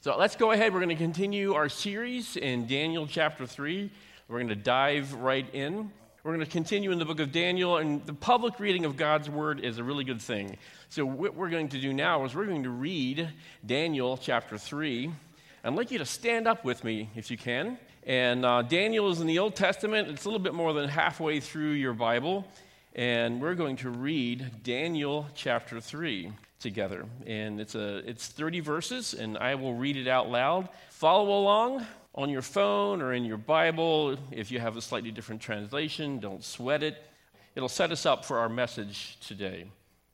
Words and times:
So 0.00 0.16
let's 0.16 0.36
go 0.36 0.52
ahead. 0.52 0.72
We're 0.72 0.78
going 0.78 0.96
to 0.96 1.02
continue 1.02 1.54
our 1.54 1.68
series 1.68 2.36
in 2.36 2.68
Daniel 2.68 3.08
chapter 3.08 3.46
3. 3.46 3.90
We're 4.28 4.36
going 4.36 4.48
to 4.48 4.54
dive 4.54 5.12
right 5.14 5.52
in. 5.52 5.90
We're 6.22 6.34
going 6.34 6.46
to 6.46 6.52
continue 6.52 6.92
in 6.92 7.00
the 7.00 7.04
book 7.04 7.18
of 7.18 7.32
Daniel, 7.32 7.78
and 7.78 8.06
the 8.06 8.12
public 8.12 8.60
reading 8.60 8.84
of 8.84 8.96
God's 8.96 9.28
word 9.28 9.58
is 9.58 9.78
a 9.78 9.82
really 9.82 10.04
good 10.04 10.22
thing. 10.22 10.56
So, 10.88 11.04
what 11.04 11.34
we're 11.34 11.50
going 11.50 11.70
to 11.70 11.80
do 11.80 11.92
now 11.92 12.24
is 12.24 12.32
we're 12.32 12.46
going 12.46 12.62
to 12.62 12.70
read 12.70 13.28
Daniel 13.66 14.16
chapter 14.16 14.56
3. 14.56 15.10
I'd 15.64 15.74
like 15.74 15.90
you 15.90 15.98
to 15.98 16.06
stand 16.06 16.46
up 16.46 16.64
with 16.64 16.84
me 16.84 17.10
if 17.16 17.28
you 17.28 17.36
can. 17.36 17.76
And 18.04 18.46
uh, 18.46 18.62
Daniel 18.62 19.10
is 19.10 19.20
in 19.20 19.26
the 19.26 19.40
Old 19.40 19.56
Testament, 19.56 20.06
it's 20.06 20.26
a 20.26 20.28
little 20.28 20.38
bit 20.38 20.54
more 20.54 20.72
than 20.74 20.88
halfway 20.88 21.40
through 21.40 21.72
your 21.72 21.92
Bible. 21.92 22.46
And 22.94 23.40
we're 23.40 23.56
going 23.56 23.74
to 23.78 23.90
read 23.90 24.62
Daniel 24.62 25.26
chapter 25.34 25.80
3 25.80 26.30
together. 26.60 27.06
And 27.26 27.60
it's, 27.60 27.74
a, 27.74 27.98
it's 28.08 28.26
30 28.26 28.60
verses, 28.60 29.14
and 29.14 29.38
I 29.38 29.54
will 29.54 29.74
read 29.74 29.96
it 29.96 30.08
out 30.08 30.30
loud. 30.30 30.68
Follow 30.90 31.38
along 31.38 31.86
on 32.14 32.30
your 32.30 32.42
phone 32.42 33.00
or 33.00 33.12
in 33.12 33.24
your 33.24 33.36
Bible. 33.36 34.16
If 34.30 34.50
you 34.50 34.58
have 34.60 34.76
a 34.76 34.82
slightly 34.82 35.10
different 35.10 35.40
translation, 35.40 36.18
don't 36.18 36.42
sweat 36.42 36.82
it. 36.82 37.02
It'll 37.54 37.68
set 37.68 37.92
us 37.92 38.06
up 38.06 38.24
for 38.24 38.38
our 38.38 38.48
message 38.48 39.18
today. 39.20 39.66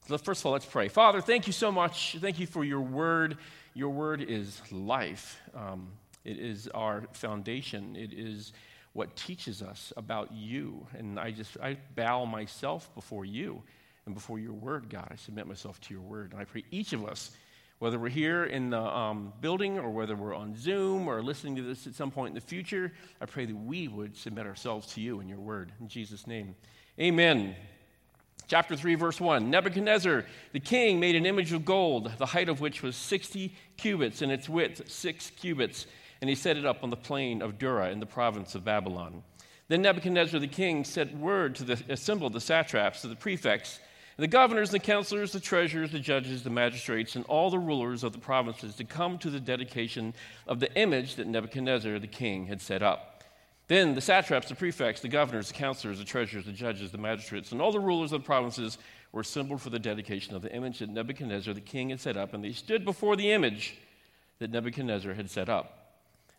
So 0.09 0.19
first 0.19 0.43
of 0.43 0.47
all, 0.47 0.52
let's 0.52 0.66
pray. 0.66 0.88
Father, 0.88 1.21
thank 1.21 1.47
you 1.47 1.52
so 1.52 1.73
much. 1.73 2.16
Thank 2.21 2.38
you 2.38 2.47
for 2.47 2.65
your 2.65 2.80
word. 2.80 3.38
Your 3.77 3.91
word 3.91 4.23
is 4.23 4.61
life, 4.71 5.41
um, 5.52 5.88
it 6.24 6.38
is 6.38 6.69
our 6.69 7.02
foundation, 7.13 7.97
it 7.97 8.13
is 8.13 8.52
what 8.93 9.16
teaches 9.16 9.63
us 9.63 9.93
about 9.97 10.33
you. 10.33 10.87
And 10.97 11.19
I 11.19 11.33
just, 11.33 11.57
I 11.61 11.77
bow 11.97 12.24
myself 12.24 12.95
before 12.95 13.24
you 13.24 13.65
and 14.07 14.15
before 14.15 14.39
your 14.39 14.53
word, 14.53 14.89
God. 14.89 15.09
I 15.11 15.17
submit 15.17 15.47
myself 15.47 15.81
to 15.83 15.95
your 15.95 16.03
word. 16.03 16.33
And 16.33 16.41
I 16.41 16.45
pray 16.45 16.65
each 16.71 16.93
of 16.93 17.07
us, 17.07 17.31
whether 17.79 17.99
we're 17.99 18.09
here 18.09 18.45
in 18.45 18.71
the 18.71 18.80
um, 18.80 19.33
building 19.41 19.79
or 19.79 19.91
whether 19.91 20.15
we're 20.15 20.35
on 20.35 20.57
Zoom 20.57 21.09
or 21.09 21.23
listening 21.23 21.57
to 21.57 21.63
this 21.63 21.87
at 21.87 21.95
some 21.95 22.11
point 22.11 22.30
in 22.30 22.35
the 22.35 22.41
future, 22.41 22.93
I 23.21 23.27
pray 23.27 23.47
that 23.47 23.57
we 23.57 23.88
would 23.88 24.16
submit 24.16 24.46
ourselves 24.46 24.87
to 24.95 25.01
you 25.01 25.21
and 25.21 25.29
your 25.29 25.41
word. 25.41 25.73
In 25.80 25.88
Jesus' 25.88 26.27
name, 26.27 26.55
amen. 27.01 27.57
Chapter 28.46 28.77
3, 28.77 28.95
verse 28.95 29.21
1 29.21 29.49
Nebuchadnezzar, 29.49 30.27
the 30.52 30.61
king, 30.61 31.01
made 31.01 31.16
an 31.16 31.24
image 31.24 31.52
of 31.52 31.65
gold, 31.65 32.13
the 32.18 32.27
height 32.27 32.51
of 32.51 32.61
which 32.61 32.83
was 32.83 32.95
60 32.95 33.55
cubits, 33.79 34.21
and 34.21 34.30
its 34.30 34.49
width 34.49 34.91
six 34.91 35.30
cubits, 35.30 35.87
and 36.21 36.29
he 36.29 36.37
set 36.37 36.59
it 36.59 36.66
up 36.66 36.85
on 36.85 36.91
the 36.91 36.96
plain 36.96 37.41
of 37.41 37.59
Dura 37.59 37.91
in 37.91 38.01
the 38.01 38.07
province 38.07 38.55
of 38.55 38.65
Babylon. 38.65 39.23
Then 39.68 39.80
Nebuchadnezzar 39.80 40.39
the 40.39 40.46
king 40.46 40.85
sent 40.85 41.16
word 41.16 41.55
to 41.57 41.65
the 41.65 41.83
assembled 41.89 42.35
the 42.35 42.41
satraps, 42.41 43.01
to 43.01 43.09
the 43.09 43.16
prefects, 43.16 43.80
the 44.16 44.26
governors, 44.29 44.70
the 44.70 44.79
counselors, 44.79 45.32
the 45.32 45.40
treasurers, 45.40 45.90
the 45.90 45.98
judges, 45.98 46.43
the 46.43 46.51
magistrates, 46.51 47.16
and 47.16 47.24
all 47.26 47.51
the 47.51 47.59
rulers 47.59 48.04
of 48.04 48.12
the 48.12 48.18
provinces 48.18 48.76
to 48.76 48.84
come 48.84 49.18
to 49.18 49.30
the 49.30 49.40
dedication 49.40 50.15
of 50.46 50.60
the 50.60 50.73
image 50.76 51.16
that 51.16 51.26
Nebuchadnezzar 51.26 51.98
the 51.98 52.06
king 52.06 52.46
had 52.46 52.60
set 52.60 52.82
up. 52.82 53.23
Then 53.66 53.95
the 53.95 54.01
satraps, 54.01 54.48
the 54.48 54.54
prefects, 54.54 55.01
the 55.01 55.09
governors, 55.09 55.48
the 55.48 55.54
counselors, 55.54 55.98
the 55.98 56.04
treasurers, 56.04 56.45
the 56.45 56.52
judges, 56.52 56.93
the 56.93 56.98
magistrates, 56.98 57.51
and 57.51 57.60
all 57.60 57.73
the 57.73 57.80
rulers 57.80 58.12
of 58.12 58.23
the 58.23 58.26
provinces 58.26 58.79
were 59.10 59.23
assembled 59.23 59.62
for 59.62 59.71
the 59.71 59.79
dedication 59.79 60.37
of 60.37 60.43
the 60.43 60.54
image 60.54 60.78
that 60.78 60.90
Nebuchadnezzar 60.90 61.54
the 61.54 61.60
king 61.60 61.90
had 61.90 62.01
set 62.01 62.16
up, 62.16 62.34
and 62.34 62.45
they 62.45 62.52
stood 62.52 62.84
before 62.84 63.16
the 63.16 63.32
image 63.32 63.78
that 64.38 64.50
Nebuchadnezzar 64.50 65.15
had 65.15 65.31
set 65.31 65.49
up. 65.49 65.81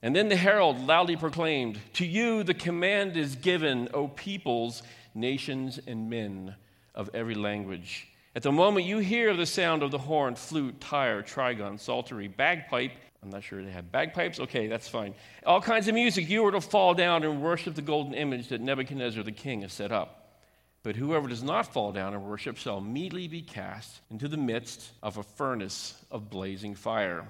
And 0.02 0.16
then 0.16 0.30
the 0.30 0.36
herald 0.36 0.86
loudly 0.86 1.16
proclaimed, 1.16 1.80
To 1.94 2.06
you 2.06 2.44
the 2.44 2.54
command 2.54 3.18
is 3.18 3.36
given, 3.36 3.90
O 3.94 4.08
peoples, 4.08 4.84
nations, 5.16 5.80
and 5.88 6.10
men 6.10 6.56
of 6.96 7.10
every 7.14 7.36
language. 7.36 8.08
At 8.36 8.44
the 8.44 8.52
moment 8.52 8.86
you 8.86 8.98
hear 8.98 9.36
the 9.36 9.46
sound 9.46 9.84
of 9.84 9.92
the 9.92 9.98
horn, 9.98 10.36
flute, 10.36 10.84
lyre, 10.92 11.22
trigon, 11.22 11.80
psaltery, 11.80 12.28
bagpipe, 12.28 12.92
I'm 13.24 13.30
not 13.30 13.44
sure 13.44 13.64
they 13.64 13.72
have 13.72 13.92
bagpipes. 13.92 14.40
Okay, 14.40 14.68
that's 14.68 14.88
fine. 14.88 15.16
All 15.46 15.62
kinds 15.62 15.88
of 15.88 15.96
music, 15.96 16.30
you 16.30 16.46
are 16.46 16.52
to 16.52 16.62
fall 16.62 16.94
down 16.94 17.24
and 17.24 17.42
worship 17.42 17.74
the 17.74 17.82
golden 17.82 18.14
image 18.14 18.50
that 18.50 18.62
Nebuchadnezzar 18.62 19.24
the 19.24 19.32
king 19.32 19.62
has 19.62 19.74
set 19.74 19.92
up. 19.92 20.40
But 20.84 20.96
whoever 20.96 21.28
does 21.28 21.42
not 21.42 21.74
fall 21.74 21.92
down 21.92 22.14
and 22.14 22.24
worship 22.24 22.58
shall 22.58 22.78
immediately 22.78 23.28
be 23.28 23.42
cast 23.42 24.02
into 24.12 24.28
the 24.28 24.38
midst 24.38 24.92
of 25.02 25.18
a 25.18 25.24
furnace 25.24 25.96
of 26.12 26.30
blazing 26.30 26.76
fire. 26.76 27.28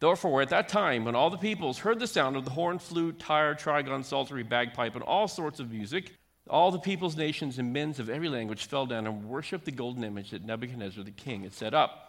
Therefore, 0.00 0.40
at 0.40 0.48
that 0.48 0.70
time, 0.70 1.04
when 1.04 1.14
all 1.14 1.28
the 1.28 1.36
peoples 1.36 1.78
heard 1.78 2.00
the 2.00 2.06
sound 2.06 2.34
of 2.34 2.46
the 2.46 2.50
horn, 2.50 2.78
flute, 2.78 3.22
lyre, 3.28 3.54
trigon, 3.54 4.02
psaltery, 4.02 4.42
bagpipe, 4.42 4.94
and 4.94 5.04
all 5.04 5.28
sorts 5.28 5.60
of 5.60 5.70
music, 5.70 6.12
all 6.48 6.70
the 6.70 6.78
peoples, 6.78 7.16
nations, 7.16 7.58
and 7.58 7.72
men 7.72 7.90
of 7.98 8.10
every 8.10 8.28
language 8.28 8.66
fell 8.66 8.86
down 8.86 9.06
and 9.06 9.28
worshiped 9.28 9.64
the 9.64 9.70
golden 9.70 10.04
image 10.04 10.30
that 10.30 10.44
Nebuchadnezzar 10.44 11.04
the 11.04 11.10
king 11.10 11.44
had 11.44 11.52
set 11.52 11.74
up. 11.74 12.08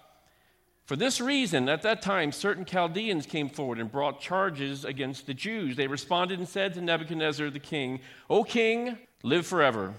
For 0.86 0.98
this 0.98 1.22
reason, 1.22 1.70
at 1.70 1.82
that 1.84 2.02
time, 2.02 2.34
certain 2.34 2.66
Chaldeans 2.66 3.26
came 3.26 3.48
forward 3.48 3.80
and 3.80 3.90
brought 3.90 4.20
charges 4.20 4.84
against 4.84 5.26
the 5.26 5.34
Jews. 5.34 5.78
They 5.78 5.88
responded 5.88 6.40
and 6.40 6.48
said 6.48 6.74
to 6.74 6.82
Nebuchadnezzar 6.82 7.50
the 7.50 7.60
king, 7.60 8.02
O 8.30 8.44
king, 8.44 8.98
live 9.24 9.48
forever. 9.48 9.94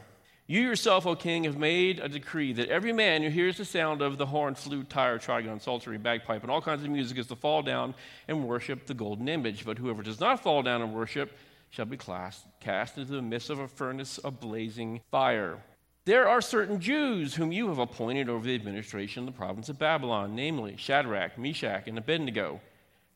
You 0.46 0.60
yourself, 0.60 1.06
O 1.06 1.16
king, 1.16 1.44
have 1.44 1.56
made 1.56 2.00
a 2.00 2.08
decree 2.08 2.52
that 2.52 2.68
every 2.68 2.92
man 2.92 3.22
who 3.22 3.30
hears 3.30 3.56
the 3.56 3.64
sound 3.64 4.02
of 4.02 4.18
the 4.18 4.26
horn, 4.26 4.54
flute, 4.54 4.94
lyre, 4.94 5.18
trigon, 5.18 5.58
psaltery, 5.58 5.96
bagpipe, 5.96 6.42
and 6.42 6.50
all 6.50 6.60
kinds 6.60 6.84
of 6.84 6.90
music 6.90 7.16
is 7.16 7.28
to 7.28 7.36
fall 7.36 7.62
down 7.62 7.94
and 8.28 8.46
worship 8.46 8.84
the 8.84 8.92
golden 8.92 9.26
image. 9.26 9.64
But 9.64 9.78
whoever 9.78 10.02
does 10.02 10.20
not 10.20 10.42
fall 10.42 10.62
down 10.62 10.82
and 10.82 10.92
worship 10.92 11.32
shall 11.70 11.84
be 11.84 11.96
cast, 11.96 12.46
cast 12.60 12.98
into 12.98 13.12
the 13.12 13.22
midst 13.22 13.50
of 13.50 13.58
a 13.58 13.68
furnace 13.68 14.18
of 14.18 14.40
blazing 14.40 15.00
fire. 15.10 15.58
There 16.06 16.28
are 16.28 16.42
certain 16.42 16.80
Jews 16.80 17.34
whom 17.34 17.50
you 17.50 17.68
have 17.68 17.78
appointed 17.78 18.28
over 18.28 18.44
the 18.44 18.54
administration 18.54 19.26
of 19.26 19.26
the 19.32 19.38
province 19.38 19.70
of 19.70 19.78
Babylon, 19.78 20.34
namely 20.34 20.76
Shadrach, 20.76 21.38
Meshach, 21.38 21.88
and 21.88 21.96
Abednego. 21.96 22.60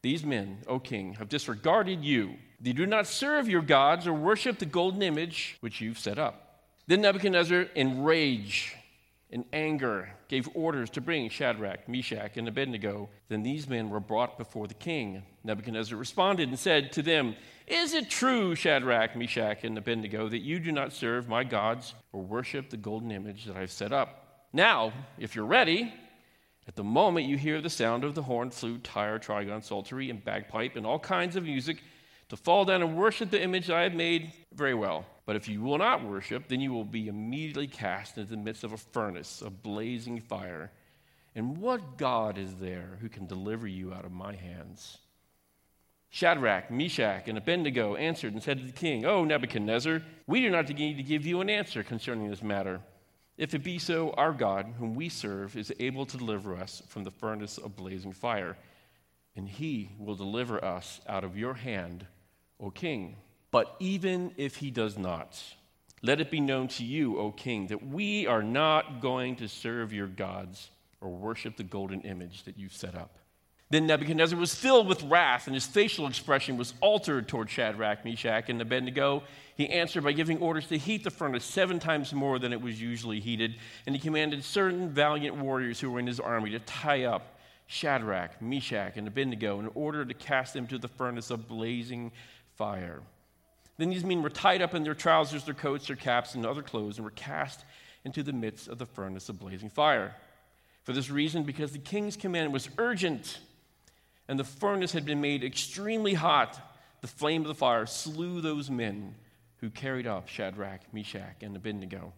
These 0.01 0.25
men, 0.25 0.59
O 0.67 0.79
king, 0.79 1.15
have 1.15 1.29
disregarded 1.29 2.03
you. 2.03 2.37
They 2.61 2.73
do 2.73 2.87
not 2.87 3.07
serve 3.07 3.49
your 3.49 3.61
gods 3.63 4.07
or 4.07 4.15
worship 4.15 4.59
the 4.59 4.65
golden 4.65 5.03
image 5.03 5.59
which 5.61 5.81
you've 5.81 5.99
set 5.99 6.19
up. 6.19 6.63
Then 6.87 7.03
Nebuchadnezzar, 7.03 7.67
in 7.75 8.03
rage, 8.03 8.75
in 9.31 9.45
anger, 9.53 10.09
gave 10.29 10.49
orders 10.55 10.89
to 10.91 11.01
bring 11.01 11.29
Shadrach, 11.29 11.89
Meshach, 11.89 12.37
and 12.37 12.49
Abednego. 12.49 13.11
Then 13.29 13.43
these 13.43 13.69
men 13.69 13.91
were 13.91 14.01
brought 14.01 14.39
before 14.39 14.67
the 14.67 14.75
king. 14.75 15.23
Nebuchadnezzar 15.45 15.99
responded 15.99 16.49
and 16.49 16.59
said 16.59 16.93
to 16.93 17.03
them, 17.03 17.37
Is 17.67 17.93
it 17.93 18.09
true, 18.09 18.55
Shadrach, 18.55 19.17
Meshach, 19.17 19.65
and 19.65 19.77
Abednego, 19.77 20.29
that 20.29 20.39
you 20.39 20.59
do 20.59 20.73
not 20.73 20.93
serve 20.93 21.29
my 21.29 21.45
gods 21.45 21.95
or 22.13 22.23
worship 22.23 22.71
the 22.71 22.79
golden 22.79 23.11
image 23.11 23.45
that 23.45 23.57
I've 23.57 23.73
set 23.73 23.93
up? 23.93 24.47
Now, 24.53 24.93
if 25.19 25.35
you're 25.35 25.45
ready, 25.45 25.93
at 26.67 26.77
the 26.77 26.85
moment 26.85 27.27
you 27.27 27.37
hear 27.37 27.61
the 27.61 27.71
sound 27.71 28.05
of 28.05 28.15
the 28.15 28.23
horn, 28.23 28.51
flute, 28.51 28.89
lyre, 28.97 29.19
trigon, 29.19 29.63
psaltery, 29.63 30.09
and 30.09 30.25
bagpipe, 30.25 30.77
and 30.77 30.87
all 30.87 30.99
kinds 30.99 31.37
of 31.37 31.45
music, 31.45 31.83
to 32.31 32.37
fall 32.37 32.65
down 32.65 32.83
and 32.83 32.97
worship 32.97 33.31
the 33.31 33.43
image 33.43 33.71
I 33.71 33.83
have 33.83 33.95
made, 33.95 34.33
very 34.59 34.75
well. 34.75 35.07
But 35.25 35.37
if 35.37 35.49
you 35.49 35.63
will 35.63 35.79
not 35.79 36.05
worship, 36.05 36.49
then 36.49 36.61
you 36.61 36.73
will 36.73 36.85
be 36.85 37.09
immediately 37.09 37.69
cast 37.69 38.19
into 38.19 38.31
the 38.31 38.37
midst 38.37 38.65
of 38.65 38.73
a 38.73 38.77
furnace 38.77 39.41
of 39.41 39.63
blazing 39.63 40.21
fire. 40.21 40.71
And 41.35 41.57
what 41.59 41.97
God 41.97 42.37
is 42.37 42.57
there 42.57 42.99
who 43.01 43.09
can 43.09 43.27
deliver 43.27 43.67
you 43.67 43.95
out 43.95 44.05
of 44.05 44.13
my 44.13 44.35
hands? 44.35 44.99
Shadrach, 46.11 46.71
Meshach, 46.71 47.29
and 47.29 47.39
Abednego 47.39 47.95
answered 47.95 48.33
and 48.33 48.43
said 48.43 48.59
to 48.59 48.65
the 48.65 48.73
king, 48.73 49.05
O 49.05 49.25
Nebuchadnezzar, 49.25 50.03
we 50.27 50.41
do 50.41 50.51
not 50.51 50.69
need 50.69 50.97
to 50.97 51.03
give 51.03 51.27
you 51.27 51.41
an 51.41 51.51
answer 51.51 51.83
concerning 51.83 52.29
this 52.29 52.43
matter. 52.43 52.81
If 53.37 53.55
it 53.55 53.63
be 53.63 53.79
so, 53.79 54.11
our 54.13 54.33
God, 54.33 54.75
whom 54.79 54.95
we 54.95 55.09
serve, 55.09 55.57
is 55.57 55.73
able 55.79 56.07
to 56.07 56.17
deliver 56.17 56.57
us 56.57 56.83
from 56.89 57.05
the 57.05 57.11
furnace 57.11 57.59
of 57.59 57.77
blazing 57.77 58.13
fire, 58.13 58.57
and 59.37 59.49
he 59.49 59.93
will 59.99 60.17
deliver 60.17 60.65
us 60.65 61.01
out 61.07 61.23
of 61.23 61.37
your 61.37 61.55
hand, 61.55 62.07
O 62.59 62.71
king. 62.71 63.17
But 63.51 63.77
even 63.81 64.33
if 64.37 64.57
he 64.57 64.71
does 64.71 64.99
not, 64.99 65.43
let 66.03 66.21
it 66.21 66.31
be 66.31 66.41
known 66.41 66.69
to 66.69 66.85
you, 66.85 67.19
O 67.19 67.33
king, 67.33 67.69
that 67.69 67.87
we 67.87 68.27
are 68.27 68.43
not 68.43 69.01
going 69.01 69.37
to 69.37 69.49
serve 69.49 69.93
your 69.93 70.07
gods 70.07 70.71
or 71.01 71.11
worship 71.11 71.57
the 71.57 71.63
golden 71.63 72.03
image 72.03 72.45
that 72.45 72.59
you've 72.59 72.75
set 72.75 72.95
up. 72.95 73.19
Then 73.71 73.87
Nebuchadnezzar 73.87 74.39
was 74.39 74.55
filled 74.55 74.89
with 74.89 75.03
wrath, 75.03 75.47
and 75.47 75.55
his 75.55 75.67
facial 75.67 76.07
expression 76.07 76.57
was 76.57 76.73
altered 76.81 77.29
toward 77.29 77.51
Shadrach, 77.51 78.03
Meshach, 78.03 78.49
and 78.49 78.61
Abednego. 78.63 79.23
He 79.57 79.69
answered 79.69 80.05
by 80.05 80.13
giving 80.13 80.39
orders 80.39 80.67
to 80.69 80.79
heat 80.79 81.05
the 81.05 81.11
furnace 81.11 81.45
seven 81.45 81.79
times 81.79 82.15
more 82.15 82.39
than 82.39 82.55
it 82.55 82.63
was 82.63 82.81
usually 82.81 83.21
heated, 83.21 83.57
and 83.87 83.95
he 83.95 84.01
commanded 84.01 84.43
certain 84.43 84.89
valiant 84.89 85.37
warriors 85.37 85.81
who 85.81 85.91
were 85.91 86.01
in 86.01 86.07
his 86.07 86.21
army 86.21 86.51
to 86.51 86.61
tie 86.61 87.05
up 87.05 87.39
Shadrach, 87.67 88.41
Meshach, 88.41 88.97
and 88.97 89.07
Abednego 89.07 89.61
in 89.61 89.71
order 89.75 90.03
to 90.07 90.15
cast 90.15 90.55
them 90.55 90.67
to 90.69 90.79
the 90.79 90.89
furnace 90.89 91.31
of 91.31 91.47
blazing 91.47 92.11
fire. 92.57 93.03
Then 93.79 93.91
these 93.91 94.05
men 94.05 94.23
were 94.23 94.29
tied 94.29 94.61
up 94.61 94.75
in 94.75 94.83
their 94.83 94.95
trousers, 94.95 95.45
their 95.45 95.55
coats, 95.55 95.87
their 95.87 95.97
caps, 95.97 96.35
and 96.35 96.45
other 96.45 96.63
clothes, 96.63 96.99
and 96.99 97.05
were 97.05 97.13
cast 97.13 97.65
into 98.05 98.23
the 98.23 98.33
midst 98.33 98.69
of 98.69 98.79
the 98.79 98.87
furnace 98.87 99.29
of 99.29 99.39
blazing 99.39 99.71
fire. 99.71 100.15
For 100.83 100.93
this 100.93 101.11
reason, 101.11 101.45
because 101.45 101.73
the 101.73 101.79
king's 101.79 102.17
command 102.17 102.53
was 102.53 102.69
urgent, 102.77 103.39
and 104.27 104.39
the 104.39 104.45
furnace 104.45 104.93
had 104.93 105.05
been 105.05 105.21
made 105.21 105.45
extremely 105.45 106.15
hot, 106.15 106.61
the 107.01 107.07
flame 107.07 107.43
of 107.43 107.49
the 107.49 107.55
fire 107.55 107.87
slew 107.87 108.41
those 108.41 108.69
men 108.69 109.15
who 109.59 109.71
carried 109.71 110.07
off 110.07 110.29
Shadrach, 110.29 110.81
Meshach, 110.93 111.37
and 111.43 111.55
Abednego. 111.55 112.13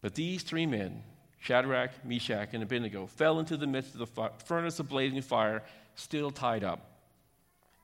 But 0.00 0.14
these 0.14 0.42
three 0.42 0.66
men, 0.66 1.02
Shadrach, 1.38 1.90
Meshach, 2.04 2.50
and 2.54 2.62
Abednego, 2.62 3.06
fell 3.06 3.40
into 3.40 3.56
the 3.56 3.66
midst 3.66 3.94
of 3.94 4.14
the 4.14 4.30
furnace 4.44 4.78
of 4.78 4.88
blazing 4.88 5.20
fire, 5.20 5.62
still 5.96 6.30
tied 6.30 6.64
up. 6.64 6.80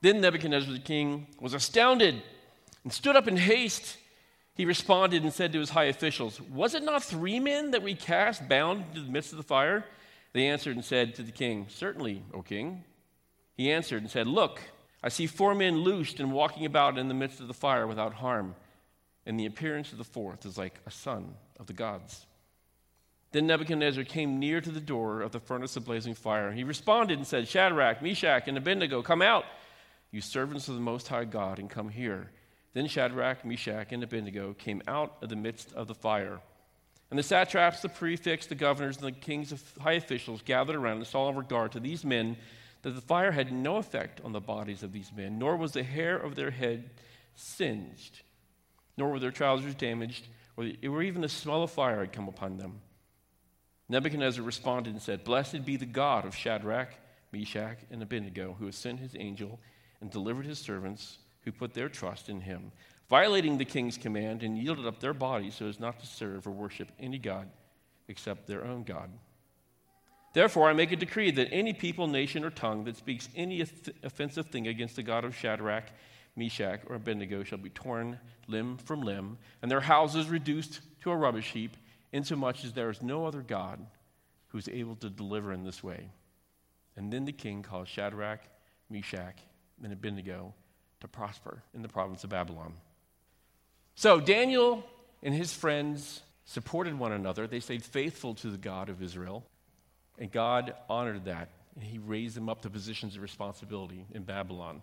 Then 0.00 0.20
Nebuchadnezzar 0.20 0.72
the 0.72 0.78
king 0.78 1.26
was 1.40 1.54
astounded 1.54 2.22
and 2.84 2.92
stood 2.92 3.16
up 3.16 3.26
in 3.26 3.36
haste. 3.36 3.96
He 4.54 4.64
responded 4.64 5.25
and 5.25 5.32
said 5.32 5.52
to 5.52 5.58
his 5.58 5.70
high 5.70 5.84
officials, 5.84 6.40
Was 6.40 6.75
it 6.75 6.84
not 6.84 7.02
three 7.02 7.40
men 7.40 7.72
that 7.72 7.82
we 7.82 7.94
cast 7.94 8.48
bound 8.48 8.84
into 8.88 9.00
the 9.00 9.10
midst 9.10 9.32
of 9.32 9.38
the 9.38 9.42
fire? 9.42 9.84
They 10.32 10.46
answered 10.46 10.76
and 10.76 10.84
said 10.84 11.14
to 11.16 11.22
the 11.22 11.32
king, 11.32 11.66
Certainly, 11.69 12.22
O 12.32 12.42
king. 12.42 12.84
He 13.56 13.72
answered 13.72 14.02
and 14.02 14.10
said, 14.10 14.26
Look, 14.26 14.60
I 15.02 15.08
see 15.08 15.26
four 15.26 15.54
men 15.54 15.78
loosed 15.78 16.20
and 16.20 16.32
walking 16.32 16.66
about 16.66 16.98
in 16.98 17.08
the 17.08 17.14
midst 17.14 17.40
of 17.40 17.48
the 17.48 17.54
fire 17.54 17.86
without 17.86 18.14
harm, 18.14 18.54
and 19.26 19.38
the 19.38 19.46
appearance 19.46 19.92
of 19.92 19.98
the 19.98 20.04
fourth 20.04 20.46
is 20.46 20.58
like 20.58 20.81
a 20.86 20.90
son 20.90 21.34
of 21.58 21.66
the 21.66 21.72
gods. 21.72 22.26
Then 23.32 23.46
Nebuchadnezzar 23.48 24.04
came 24.04 24.38
near 24.38 24.60
to 24.60 24.70
the 24.70 24.81
door 24.81 25.20
of 25.20 25.32
the 25.32 25.40
furnace 25.40 25.76
of 25.76 25.84
blazing 25.84 26.14
fire. 26.14 26.52
He 26.52 26.62
responded 26.62 27.19
and 27.19 27.26
said, 27.26 27.48
Shadrach, 27.48 28.00
Meshach, 28.00 28.46
and 28.46 28.56
Abednego, 28.56 29.02
come 29.02 29.22
out, 29.22 29.44
you 30.12 30.20
servants 30.20 30.69
of 30.69 30.76
the 30.76 30.81
Most 30.81 31.08
High 31.08 31.25
God, 31.25 31.58
and 31.58 31.69
come 31.69 31.88
here. 31.88 32.31
Then 32.74 32.88
Shadrach, 32.88 33.44
Meshach, 33.44 33.92
and 33.92 34.02
Abednego 34.02 34.52
came 34.52 34.82
out 34.86 35.16
of 35.22 35.28
the 35.28 35.36
midst 35.36 35.72
of 35.72 35.86
the 35.86 35.94
fire. 35.94 36.40
And 37.10 37.18
the 37.18 37.22
satraps, 37.22 37.80
the 37.80 37.88
prefects, 37.88 38.46
the 38.46 38.56
governors, 38.56 38.96
and 38.96 39.06
the 39.06 39.12
king's 39.12 39.52
of 39.52 39.62
high 39.80 39.92
officials 39.92 40.42
gathered 40.42 40.74
around 40.74 40.96
and 40.96 41.06
saw 41.06 41.28
in 41.28 41.36
regard 41.36 41.72
to 41.72 41.80
these 41.80 42.04
men 42.04 42.36
that 42.82 42.90
the 42.90 43.00
fire 43.00 43.30
had 43.30 43.52
no 43.52 43.76
effect 43.76 44.20
on 44.24 44.32
the 44.32 44.40
bodies 44.40 44.82
of 44.82 44.92
these 44.92 45.12
men, 45.16 45.38
nor 45.38 45.56
was 45.56 45.72
the 45.72 45.84
hair 45.84 46.16
of 46.16 46.34
their 46.34 46.50
head 46.50 46.90
singed, 47.36 48.22
nor 48.96 49.10
were 49.10 49.20
their 49.20 49.30
trousers 49.30 49.74
damaged, 49.74 50.26
or, 50.56 51.02
even 51.02 51.22
the 51.22 51.28
smell 51.28 51.62
of 51.62 51.70
fire 51.70 52.00
had 52.00 52.12
come 52.12 52.28
upon 52.28 52.58
them. 52.58 52.80
Nebuchadnezzar 53.88 54.44
responded 54.44 54.90
and 54.90 55.02
said, 55.02 55.24
Blessed 55.24 55.64
be 55.64 55.76
the 55.76 55.86
God 55.86 56.24
of 56.24 56.34
Shadrach, 56.34 56.94
Meshach, 57.32 57.78
and 57.90 58.02
Abednego, 58.02 58.56
who 58.58 58.66
has 58.66 58.76
sent 58.76 59.00
his 59.00 59.14
angel 59.18 59.60
and 60.00 60.10
delivered 60.10 60.46
his 60.46 60.58
servants 60.58 61.18
who 61.44 61.52
put 61.52 61.75
their 61.75 61.88
trust 61.88 62.29
in 62.29 62.41
him, 62.41 62.73
violating 63.08 63.58
the 63.58 63.64
king's 63.64 63.99
command 63.99 64.43
and 64.43 64.58
yielded 64.58 64.87
up 64.87 65.00
their 65.00 65.14
bodies 65.14 65.55
so 65.55 65.67
as 65.67 65.79
not 65.79 66.00
to 66.00 66.06
serve 66.06 66.46
or 66.46 66.50
worship 66.50 66.91
any 66.99 67.19
God 67.19 67.49
except 68.08 68.46
their 68.46 68.64
own 68.64 68.82
God. 68.82 69.11
Therefore, 70.32 70.69
I 70.69 70.73
make 70.73 70.91
a 70.91 70.96
decree 70.96 71.31
that 71.31 71.52
any 71.52 71.73
people, 71.73 72.08
nation, 72.08 72.44
or 72.44 72.50
tongue 72.50 72.85
that 72.85 72.96
speaks 72.96 73.29
any 73.37 73.64
offensive 74.02 74.46
thing 74.46 74.67
against 74.67 74.96
the 74.96 75.02
God 75.02 75.25
of 75.25 75.37
Shadrach, 75.37 75.85
Meshach, 76.35 76.81
or 76.88 76.96
Abednego 76.96 77.44
shall 77.44 77.58
be 77.58 77.70
torn 77.70 78.19
limb 78.49 78.76
from 78.79 79.02
limb, 79.02 79.38
and 79.62 79.70
their 79.70 79.81
houses 79.81 80.29
reduced 80.29 80.81
to 81.02 81.12
a 81.12 81.17
rubbish 81.17 81.52
heap, 81.52 81.76
insomuch 82.12 82.64
as 82.64 82.73
there 82.73 82.91
is 82.91 83.00
no 83.00 83.25
other 83.25 83.43
God 83.43 83.87
who 84.49 84.58
is 84.58 84.69
able 84.69 84.96
to 84.96 85.08
deliver 85.08 85.52
in 85.52 85.62
this 85.62 85.85
way. 85.85 86.11
And 86.96 87.12
then 87.12 87.25
the 87.25 87.32
king 87.32 87.62
caused 87.62 87.91
Shadrach, 87.91 88.41
Meshach, 88.91 89.38
and 89.82 89.93
Abednego 89.93 90.52
to 91.04 91.08
prosper 91.08 91.62
in 91.74 91.82
the 91.82 91.88
province 91.88 92.24
of 92.24 92.30
Babylon. 92.30 92.72
So 93.94 94.20
Daniel 94.20 94.82
and 95.22 95.34
his 95.34 95.52
friends 95.52 96.22
supported 96.46 96.98
one 96.98 97.12
another. 97.12 97.46
They 97.46 97.60
stayed 97.60 97.84
faithful 97.84 98.34
to 98.36 98.50
the 98.50 98.58
God 98.58 98.88
of 98.88 99.02
Israel. 99.02 99.44
And 100.18 100.32
God 100.32 100.74
honored 100.88 101.26
that. 101.26 101.50
And 101.74 101.84
he 101.84 101.98
raised 101.98 102.36
them 102.36 102.48
up 102.48 102.62
to 102.62 102.70
positions 102.70 103.16
of 103.16 103.22
responsibility 103.22 104.06
in 104.12 104.22
Babylon. 104.22 104.80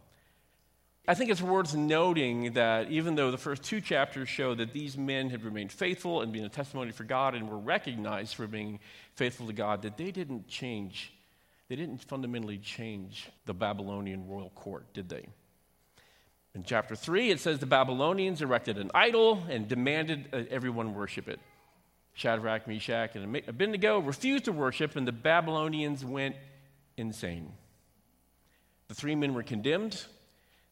I 1.08 1.16
think 1.16 1.32
it's 1.32 1.42
worth 1.42 1.76
noting 1.76 2.54
that 2.54 2.92
even 2.92 3.16
though 3.16 3.32
the 3.32 3.38
first 3.38 3.64
two 3.64 3.82
chapters 3.82 4.30
show 4.30 4.54
that 4.54 4.72
these 4.72 4.98
men 4.98 5.32
had 5.32 5.44
remained 5.44 5.72
faithful 5.72 6.22
and 6.22 6.32
been 6.32 6.46
a 6.46 6.50
testimony 6.50 6.92
for 6.92 7.04
God 7.04 7.34
and 7.34 7.50
were 7.50 7.58
recognized 7.58 8.36
for 8.36 8.46
being 8.46 8.80
faithful 9.16 9.48
to 9.48 9.54
God, 9.54 9.82
that 9.82 9.98
they 9.98 10.12
didn't 10.12 10.48
change. 10.48 11.12
They 11.70 11.76
didn't 11.76 12.04
fundamentally 12.04 12.60
change 12.60 13.30
the 13.46 13.54
Babylonian 13.54 14.28
royal 14.28 14.52
court, 14.52 14.94
did 14.94 15.10
they? 15.10 15.26
In 16.54 16.64
chapter 16.64 16.96
3, 16.96 17.30
it 17.32 17.40
says 17.40 17.60
the 17.60 17.66
Babylonians 17.66 18.42
erected 18.42 18.78
an 18.78 18.92
idol 18.94 19.44
and 19.50 19.68
demanded 19.68 20.32
that 20.32 20.50
everyone 20.50 20.94
worship 20.94 21.30
it. 21.30 21.40
Shadrach, 22.14 22.68
Meshach, 22.68 23.16
and 23.16 23.36
Abednego 23.48 24.00
refused 24.00 24.46
to 24.46 24.52
worship, 24.52 24.96
and 24.96 25.08
the 25.08 25.14
Babylonians 25.14 26.04
went 26.04 26.36
insane. 26.98 27.54
The 28.90 28.96
three 28.96 29.16
men 29.16 29.34
were 29.34 29.44
condemned. 29.44 30.04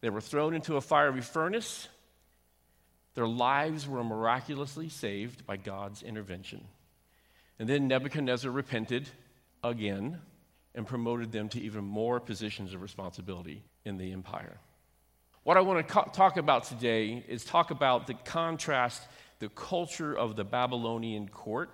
They 0.02 0.10
were 0.10 0.20
thrown 0.20 0.54
into 0.54 0.76
a 0.76 0.82
fiery 0.82 1.22
furnace. 1.22 1.88
Their 3.14 3.26
lives 3.26 3.88
were 3.88 4.04
miraculously 4.04 4.90
saved 4.90 5.46
by 5.46 5.56
God's 5.56 6.02
intervention. 6.02 6.62
And 7.58 7.68
then 7.68 7.88
Nebuchadnezzar 7.88 8.50
repented 8.50 9.08
again 9.64 10.20
and 10.74 10.86
promoted 10.86 11.32
them 11.32 11.48
to 11.50 11.60
even 11.60 11.84
more 11.84 12.20
positions 12.20 12.74
of 12.74 12.82
responsibility 12.82 13.62
in 13.84 13.96
the 13.96 14.12
empire. 14.12 14.58
What 15.42 15.56
I 15.56 15.60
want 15.60 15.86
to 15.86 15.94
co- 15.94 16.10
talk 16.12 16.36
about 16.36 16.64
today 16.64 17.24
is 17.26 17.44
talk 17.44 17.70
about 17.70 18.06
the 18.06 18.14
contrast 18.14 19.02
the 19.40 19.48
culture 19.48 20.16
of 20.16 20.36
the 20.36 20.44
Babylonian 20.44 21.28
court 21.28 21.70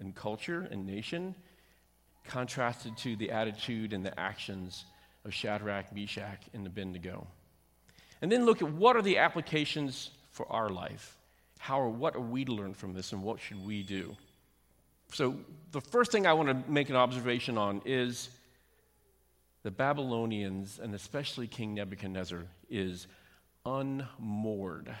and 0.00 0.14
culture 0.14 0.68
and 0.70 0.84
nation 0.84 1.34
contrasted 2.26 2.96
to 2.98 3.16
the 3.16 3.30
attitude 3.30 3.92
and 3.92 4.04
the 4.04 4.18
actions 4.18 4.84
of 5.24 5.32
Shadrach, 5.32 5.94
Meshach, 5.94 6.40
and 6.52 6.66
Abednego. 6.66 7.26
And 8.20 8.30
then 8.30 8.44
look 8.44 8.62
at 8.62 8.70
what 8.70 8.96
are 8.96 9.02
the 9.02 9.18
applications 9.18 10.10
for 10.32 10.50
our 10.52 10.68
life? 10.68 11.16
How 11.58 11.80
or 11.80 11.88
what 11.88 12.16
are 12.16 12.20
we 12.20 12.44
to 12.44 12.52
learn 12.52 12.74
from 12.74 12.94
this 12.94 13.12
and 13.12 13.22
what 13.22 13.40
should 13.40 13.64
we 13.64 13.82
do? 13.82 14.16
So, 15.12 15.36
the 15.72 15.80
first 15.80 16.12
thing 16.12 16.26
I 16.26 16.34
want 16.34 16.48
to 16.48 16.70
make 16.70 16.90
an 16.90 16.96
observation 16.96 17.56
on 17.56 17.80
is 17.86 18.28
the 19.62 19.70
Babylonians, 19.70 20.78
and 20.82 20.94
especially 20.94 21.46
King 21.46 21.74
Nebuchadnezzar, 21.74 22.44
is 22.70 23.06
unmoored. 23.66 24.94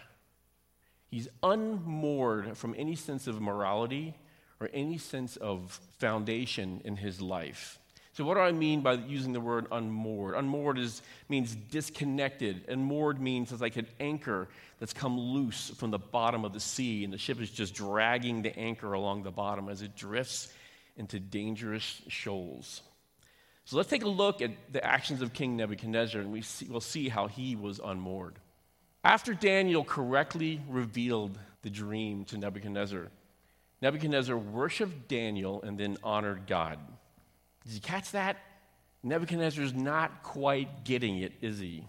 He's 1.10 1.28
unmoored 1.42 2.56
from 2.56 2.74
any 2.76 2.94
sense 2.94 3.26
of 3.26 3.40
morality 3.40 4.14
or 4.60 4.68
any 4.72 4.98
sense 4.98 5.36
of 5.36 5.80
foundation 5.98 6.80
in 6.84 6.96
his 6.96 7.20
life. 7.20 7.78
So, 8.12 8.24
what 8.24 8.34
do 8.34 8.40
I 8.40 8.50
mean 8.50 8.80
by 8.80 8.94
using 8.94 9.32
the 9.32 9.40
word 9.40 9.68
unmoored? 9.70 10.34
Unmoored 10.34 10.76
is, 10.76 11.02
means 11.28 11.54
disconnected, 11.54 12.64
and 12.66 12.84
moored 12.84 13.20
means 13.20 13.52
it's 13.52 13.60
like 13.60 13.76
an 13.76 13.86
anchor 14.00 14.48
that's 14.80 14.92
come 14.92 15.16
loose 15.16 15.70
from 15.70 15.92
the 15.92 16.00
bottom 16.00 16.44
of 16.44 16.52
the 16.52 16.58
sea, 16.58 17.04
and 17.04 17.12
the 17.12 17.18
ship 17.18 17.40
is 17.40 17.48
just 17.48 17.74
dragging 17.74 18.42
the 18.42 18.58
anchor 18.58 18.92
along 18.92 19.22
the 19.22 19.30
bottom 19.30 19.68
as 19.68 19.82
it 19.82 19.94
drifts 19.94 20.52
into 20.96 21.20
dangerous 21.20 22.02
shoals. 22.08 22.82
So, 23.68 23.76
let's 23.76 23.90
take 23.90 24.02
a 24.02 24.08
look 24.08 24.40
at 24.40 24.52
the 24.72 24.82
actions 24.82 25.20
of 25.20 25.34
King 25.34 25.54
Nebuchadnezzar, 25.58 26.22
and 26.22 26.32
we 26.32 26.40
see, 26.40 26.66
we'll 26.70 26.80
see 26.80 27.10
how 27.10 27.26
he 27.26 27.54
was 27.54 27.82
unmoored. 27.84 28.36
After 29.04 29.34
Daniel 29.34 29.84
correctly 29.84 30.62
revealed 30.70 31.38
the 31.60 31.68
dream 31.68 32.24
to 32.24 32.38
Nebuchadnezzar, 32.38 33.08
Nebuchadnezzar 33.82 34.38
worshiped 34.38 35.06
Daniel 35.08 35.60
and 35.60 35.76
then 35.76 35.98
honored 36.02 36.46
God. 36.46 36.78
Did 37.66 37.74
you 37.74 37.80
catch 37.82 38.12
that? 38.12 38.38
Nebuchadnezzar's 39.02 39.74
not 39.74 40.22
quite 40.22 40.84
getting 40.84 41.18
it, 41.18 41.34
is 41.42 41.58
he? 41.58 41.84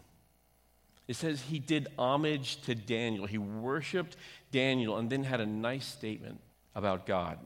It 1.07 1.15
says 1.15 1.39
he 1.39 1.59
did 1.59 1.87
homage 1.97 2.61
to 2.63 2.75
Daniel. 2.75 3.25
He 3.25 3.37
worshiped 3.37 4.17
Daniel 4.51 4.97
and 4.97 5.09
then 5.09 5.23
had 5.23 5.39
a 5.39 5.45
nice 5.45 5.85
statement 5.85 6.41
about 6.75 7.05
God. 7.05 7.39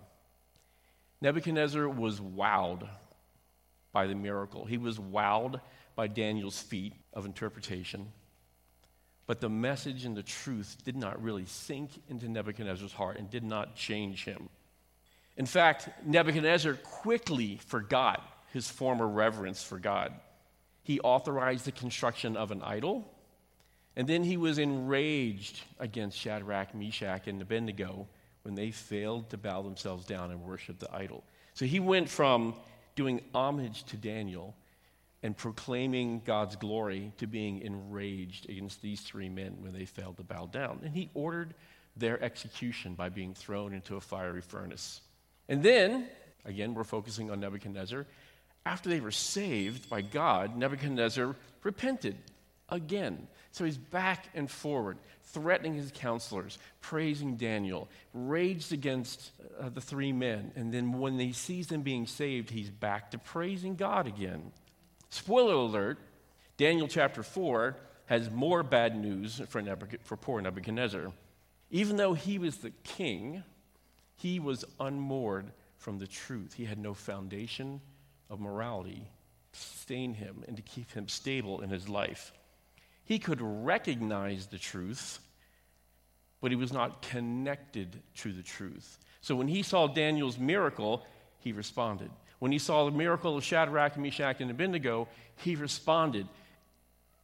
Nebuchadnezzar 1.22 1.88
was 1.88 2.20
wowed 2.20 2.90
by 3.94 4.08
the 4.08 4.16
miracle. 4.16 4.66
He 4.66 4.78
was 4.78 4.98
wowed 4.98 5.62
by 5.96 6.08
Daniel's 6.08 6.60
feat 6.60 6.94
of 7.14 7.26
interpretation. 7.26 8.12
But 9.26 9.40
the 9.40 9.50
message 9.50 10.04
and 10.04 10.18
the 10.18 10.24
truth 10.24 10.78
did 10.84 10.98
not 10.98 11.22
really 11.24 11.46
sink 11.46 11.92
into 12.10 12.28
Nebuchadnezzar's 12.28 12.92
heart 12.92 13.18
and 13.18 13.30
did 13.30 13.44
not 13.44 13.76
change 13.76 14.26
him. 14.26 14.50
In 15.38 15.46
fact, 15.46 15.88
Nebuchadnezzar 16.06 16.74
quickly 16.74 17.58
forgot 17.66 18.22
his 18.52 18.70
former 18.70 19.08
reverence 19.08 19.64
for 19.64 19.80
God. 19.80 20.14
He 20.84 21.00
authorized 21.00 21.66
the 21.66 21.72
construction 21.72 22.36
of 22.36 22.52
an 22.52 22.62
idol, 22.62 23.10
and 23.96 24.08
then 24.08 24.24
he 24.24 24.38
was 24.38 24.58
enraged 24.58 25.62
against 25.80 26.18
Shadrach, 26.18 26.76
Meshach, 26.76 27.28
and 27.28 27.42
Abednego 27.42 28.08
when 28.42 28.56
they 28.56 28.72
failed 28.72 29.30
to 29.30 29.38
bow 29.38 29.62
themselves 29.62 30.06
down 30.06 30.32
and 30.32 30.44
worship 30.44 30.80
the 30.80 30.94
idol. 30.94 31.24
So 31.54 31.66
he 31.66 31.80
went 31.80 32.10
from 32.10 32.56
doing 32.96 33.22
homage 33.34 33.84
to 33.86 33.98
Daniel 33.98 34.56
and 35.22 35.36
proclaiming 35.36 36.22
God's 36.26 36.58
glory 36.58 37.14
to 37.18 37.28
being 37.28 37.62
enraged 37.62 38.50
against 38.50 38.82
these 38.82 39.02
three 39.02 39.30
men 39.30 39.58
when 39.62 39.74
they 39.74 39.86
failed 39.86 40.18
to 40.18 40.24
bow 40.24 40.48
down. 40.48 40.82
And 40.84 40.94
he 40.94 41.10
ordered 41.14 41.54
their 41.96 42.22
execution 42.22 42.96
by 42.96 43.10
being 43.10 43.34
thrown 43.34 43.74
into 43.74 43.96
a 43.96 44.02
fiery 44.02 44.42
furnace. 44.42 45.02
And 45.48 45.64
then, 45.64 46.08
again, 46.46 46.74
we're 46.74 46.84
focusing 46.84 47.32
on 47.32 47.40
Nebuchadnezzar. 47.40 48.06
After 48.66 48.90
they 48.90 49.00
were 49.00 49.12
saved 49.12 49.90
by 49.90 50.02
God, 50.02 50.58
Nebuchadnezzar 50.58 51.36
repented 51.64 52.18
again. 52.70 53.28
So 53.54 53.66
he's 53.66 53.78
back 53.78 54.26
and 54.34 54.50
forward, 54.50 54.98
threatening 55.26 55.76
his 55.76 55.92
counselors, 55.94 56.58
praising 56.82 57.38
Daniel, 57.38 57.88
raged 58.12 58.74
against 58.74 59.30
uh, 59.62 59.70
the 59.70 59.80
three 59.80 60.12
men. 60.12 60.52
And 60.56 60.74
then 60.74 60.92
when 61.00 61.20
he 61.20 61.34
sees 61.34 61.68
them 61.68 61.84
being 61.84 62.08
saved, 62.08 62.50
he's 62.50 62.72
back 62.72 63.12
to 63.12 63.20
praising 63.20 63.76
God 63.76 64.08
again. 64.08 64.52
Spoiler 65.12 65.54
alert 65.54 66.00
Daniel 66.58 66.88
chapter 66.88 67.22
4 67.22 67.78
has 68.08 68.32
more 68.32 68.64
bad 68.64 68.96
news 68.96 69.40
for, 69.50 69.62
Nebuch- 69.62 70.02
for 70.04 70.18
poor 70.18 70.42
Nebuchadnezzar. 70.42 71.12
Even 71.70 71.96
though 71.96 72.14
he 72.14 72.40
was 72.40 72.58
the 72.58 72.72
king, 72.84 73.44
he 74.16 74.40
was 74.40 74.66
unmoored 74.80 75.52
from 75.78 76.00
the 76.00 76.08
truth. 76.08 76.56
He 76.56 76.66
had 76.66 76.80
no 76.80 76.96
foundation 76.96 77.82
of 78.32 78.40
morality 78.40 79.08
to 79.52 79.60
sustain 79.60 80.16
him 80.16 80.44
and 80.48 80.58
to 80.58 80.64
keep 80.64 80.90
him 80.92 81.08
stable 81.08 81.62
in 81.62 81.70
his 81.70 81.88
life. 81.88 82.34
He 83.06 83.20
could 83.20 83.42
recognize 83.42 84.48
the 84.48 84.58
truth, 84.58 85.20
but 86.42 86.52
he 86.52 86.58
was 86.58 86.72
not 86.72 87.02
connected 87.02 88.02
to 88.18 88.32
the 88.32 88.44
truth. 88.44 88.98
So 89.22 89.36
when 89.36 89.48
he 89.48 89.64
saw 89.64 89.88
Daniel's 89.88 90.38
miracle, 90.38 91.06
he 91.40 91.52
responded. 91.52 92.12
When 92.40 92.52
he 92.52 92.60
saw 92.60 92.86
the 92.86 92.92
miracle 92.92 93.38
of 93.38 93.44
Shadrach, 93.44 93.98
Meshach, 93.98 94.42
and 94.42 94.52
Abednego, 94.52 95.08
he 95.38 95.56
responded. 95.56 96.28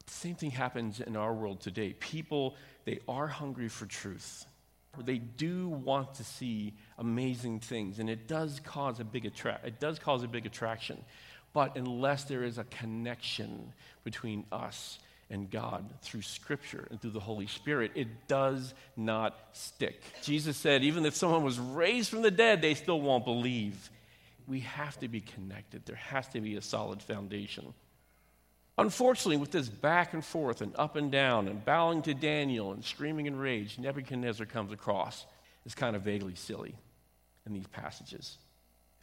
Same 0.07 0.35
thing 0.35 0.51
happens 0.51 1.01
in 1.01 1.15
our 1.15 1.33
world 1.33 1.61
today. 1.61 1.93
People, 1.93 2.55
they 2.85 2.99
are 3.07 3.27
hungry 3.27 3.69
for 3.69 3.85
truth. 3.85 4.45
They 4.97 5.17
do 5.17 5.69
want 5.69 6.15
to 6.15 6.23
see 6.23 6.73
amazing 6.97 7.59
things, 7.59 7.99
and 7.99 8.09
it 8.09 8.27
does 8.27 8.59
cause 8.59 8.99
a 8.99 9.03
big. 9.03 9.25
It 9.25 9.79
does 9.79 9.99
cause 9.99 10.23
a 10.23 10.27
big 10.27 10.45
attraction, 10.45 11.03
but 11.53 11.77
unless 11.77 12.23
there 12.23 12.43
is 12.43 12.57
a 12.57 12.63
connection 12.65 13.71
between 14.03 14.45
us 14.51 14.99
and 15.29 15.49
God 15.49 15.87
through 16.01 16.23
Scripture 16.23 16.87
and 16.89 17.01
through 17.01 17.11
the 17.11 17.19
Holy 17.19 17.47
Spirit, 17.47 17.91
it 17.95 18.27
does 18.27 18.73
not 18.97 19.37
stick. 19.51 20.01
Jesus 20.23 20.57
said, 20.57 20.83
even 20.83 21.05
if 21.05 21.15
someone 21.15 21.43
was 21.43 21.59
raised 21.59 22.09
from 22.09 22.21
the 22.21 22.31
dead, 22.31 22.61
they 22.61 22.73
still 22.73 22.99
won't 22.99 23.25
believe 23.25 23.89
we 24.47 24.61
have 24.61 24.99
to 24.99 25.07
be 25.07 25.21
connected. 25.21 25.85
There 25.85 25.95
has 25.95 26.27
to 26.29 26.41
be 26.41 26.55
a 26.55 26.61
solid 26.61 27.01
foundation. 27.03 27.73
Unfortunately, 28.77 29.37
with 29.37 29.51
this 29.51 29.69
back 29.69 30.13
and 30.13 30.23
forth 30.25 30.61
and 30.61 30.73
up 30.77 30.95
and 30.95 31.11
down 31.11 31.47
and 31.47 31.63
bowing 31.63 32.01
to 32.03 32.13
Daniel 32.13 32.71
and 32.71 32.83
screaming 32.83 33.25
in 33.25 33.37
rage, 33.37 33.77
Nebuchadnezzar 33.77 34.45
comes 34.45 34.71
across 34.71 35.25
as 35.65 35.75
kind 35.75 35.95
of 35.95 36.01
vaguely 36.01 36.35
silly 36.35 36.73
in 37.45 37.53
these 37.53 37.67
passages. 37.67 38.37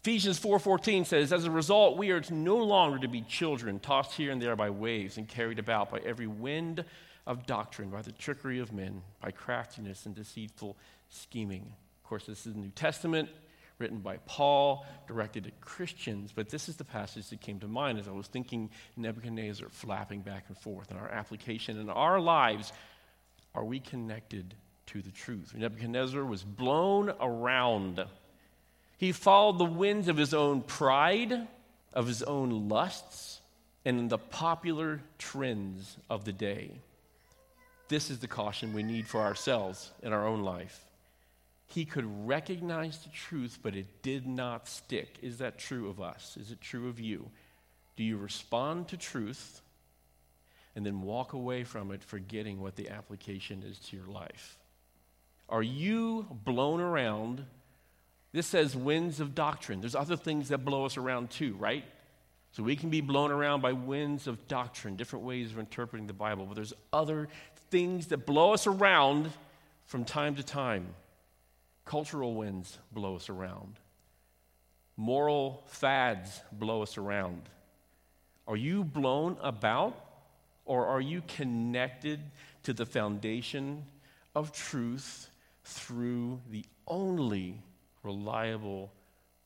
Ephesians 0.00 0.38
4:14 0.38 1.04
says, 1.04 1.32
"As 1.32 1.44
a 1.44 1.50
result, 1.50 1.96
we 1.96 2.10
are 2.12 2.22
no 2.30 2.58
longer 2.58 2.98
to 3.00 3.08
be 3.08 3.22
children, 3.22 3.80
tossed 3.80 4.14
here 4.14 4.30
and 4.30 4.40
there 4.40 4.54
by 4.54 4.70
waves 4.70 5.18
and 5.18 5.28
carried 5.28 5.58
about 5.58 5.90
by 5.90 5.98
every 5.98 6.28
wind 6.28 6.84
of 7.26 7.44
doctrine, 7.44 7.90
by 7.90 8.02
the 8.02 8.12
trickery 8.12 8.60
of 8.60 8.72
men, 8.72 9.02
by 9.20 9.32
craftiness 9.32 10.06
and 10.06 10.14
deceitful 10.14 10.76
scheming." 11.08 11.74
Of 12.02 12.08
course, 12.08 12.26
this 12.26 12.46
is 12.46 12.54
the 12.54 12.60
New 12.60 12.70
Testament 12.70 13.28
written 13.78 13.98
by 13.98 14.16
Paul, 14.18 14.86
directed 15.06 15.46
at 15.46 15.60
Christians. 15.60 16.32
But 16.32 16.48
this 16.48 16.68
is 16.68 16.76
the 16.76 16.84
passage 16.84 17.28
that 17.28 17.40
came 17.40 17.60
to 17.60 17.68
mind 17.68 17.98
as 17.98 18.08
I 18.08 18.12
was 18.12 18.26
thinking 18.26 18.70
Nebuchadnezzar 18.96 19.68
flapping 19.68 20.22
back 20.22 20.44
and 20.48 20.56
forth 20.56 20.90
in 20.90 20.96
our 20.96 21.10
application 21.10 21.78
in 21.78 21.90
our 21.90 22.20
lives. 22.20 22.72
Are 23.54 23.64
we 23.64 23.80
connected 23.80 24.54
to 24.86 25.02
the 25.02 25.10
truth? 25.10 25.54
Nebuchadnezzar 25.54 26.24
was 26.24 26.44
blown 26.44 27.10
around. 27.20 28.06
He 28.98 29.12
followed 29.12 29.58
the 29.58 29.64
winds 29.64 30.08
of 30.08 30.16
his 30.16 30.32
own 30.32 30.62
pride, 30.62 31.46
of 31.92 32.06
his 32.06 32.22
own 32.22 32.68
lusts, 32.68 33.40
and 33.84 34.10
the 34.10 34.18
popular 34.18 35.00
trends 35.18 35.96
of 36.08 36.24
the 36.24 36.32
day. 36.32 36.70
This 37.88 38.10
is 38.10 38.18
the 38.18 38.26
caution 38.26 38.72
we 38.72 38.82
need 38.82 39.06
for 39.06 39.20
ourselves 39.20 39.90
in 40.02 40.12
our 40.12 40.26
own 40.26 40.42
life. 40.42 40.84
He 41.66 41.84
could 41.84 42.06
recognize 42.26 42.98
the 42.98 43.10
truth, 43.10 43.58
but 43.62 43.76
it 43.76 44.02
did 44.02 44.26
not 44.26 44.68
stick. 44.68 45.18
Is 45.22 45.38
that 45.38 45.58
true 45.58 45.88
of 45.88 46.00
us? 46.00 46.36
Is 46.40 46.50
it 46.50 46.60
true 46.60 46.88
of 46.88 46.98
you? 46.98 47.30
Do 47.96 48.04
you 48.04 48.16
respond 48.16 48.88
to 48.88 48.96
truth 48.96 49.60
and 50.74 50.84
then 50.84 51.02
walk 51.02 51.32
away 51.32 51.64
from 51.64 51.90
it, 51.90 52.02
forgetting 52.02 52.60
what 52.60 52.76
the 52.76 52.90
application 52.90 53.62
is 53.66 53.78
to 53.78 53.96
your 53.96 54.06
life? 54.06 54.58
Are 55.48 55.62
you 55.62 56.26
blown 56.44 56.80
around? 56.80 57.44
This 58.36 58.46
says 58.46 58.76
winds 58.76 59.18
of 59.20 59.34
doctrine. 59.34 59.80
There's 59.80 59.94
other 59.94 60.14
things 60.14 60.50
that 60.50 60.58
blow 60.58 60.84
us 60.84 60.98
around 60.98 61.30
too, 61.30 61.54
right? 61.54 61.82
So 62.52 62.62
we 62.62 62.76
can 62.76 62.90
be 62.90 63.00
blown 63.00 63.30
around 63.30 63.62
by 63.62 63.72
winds 63.72 64.26
of 64.26 64.46
doctrine, 64.46 64.94
different 64.94 65.24
ways 65.24 65.52
of 65.52 65.58
interpreting 65.58 66.06
the 66.06 66.12
Bible, 66.12 66.44
but 66.44 66.54
there's 66.54 66.74
other 66.92 67.28
things 67.70 68.08
that 68.08 68.26
blow 68.26 68.52
us 68.52 68.66
around 68.66 69.30
from 69.86 70.04
time 70.04 70.34
to 70.34 70.42
time. 70.42 70.88
Cultural 71.86 72.34
winds 72.34 72.76
blow 72.92 73.16
us 73.16 73.30
around. 73.30 73.78
Moral 74.98 75.62
fads 75.68 76.42
blow 76.52 76.82
us 76.82 76.98
around. 76.98 77.40
Are 78.46 78.56
you 78.58 78.84
blown 78.84 79.38
about 79.42 79.98
or 80.66 80.84
are 80.84 81.00
you 81.00 81.22
connected 81.26 82.20
to 82.64 82.74
the 82.74 82.84
foundation 82.84 83.86
of 84.34 84.52
truth 84.52 85.30
through 85.64 86.42
the 86.50 86.66
only 86.86 87.62
reliable 88.06 88.92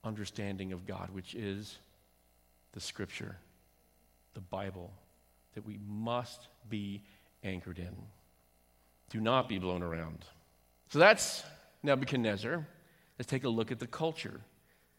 understanding 0.04 0.72
of 0.72 0.86
God, 0.86 1.10
which 1.12 1.34
is 1.34 1.78
the 2.72 2.80
Scripture, 2.80 3.36
the 4.34 4.40
Bible, 4.40 4.92
that 5.54 5.66
we 5.66 5.78
must 5.88 6.48
be 6.68 7.02
anchored 7.42 7.78
in? 7.78 7.96
Do 9.10 9.20
not 9.20 9.48
be 9.48 9.58
blown 9.58 9.82
around. 9.82 10.24
So 10.88 10.98
that's 10.98 11.42
Nebuchadnezzar, 11.82 12.66
let's 13.18 13.30
take 13.30 13.44
a 13.44 13.48
look 13.48 13.72
at 13.72 13.80
the 13.80 13.86
culture. 13.86 14.40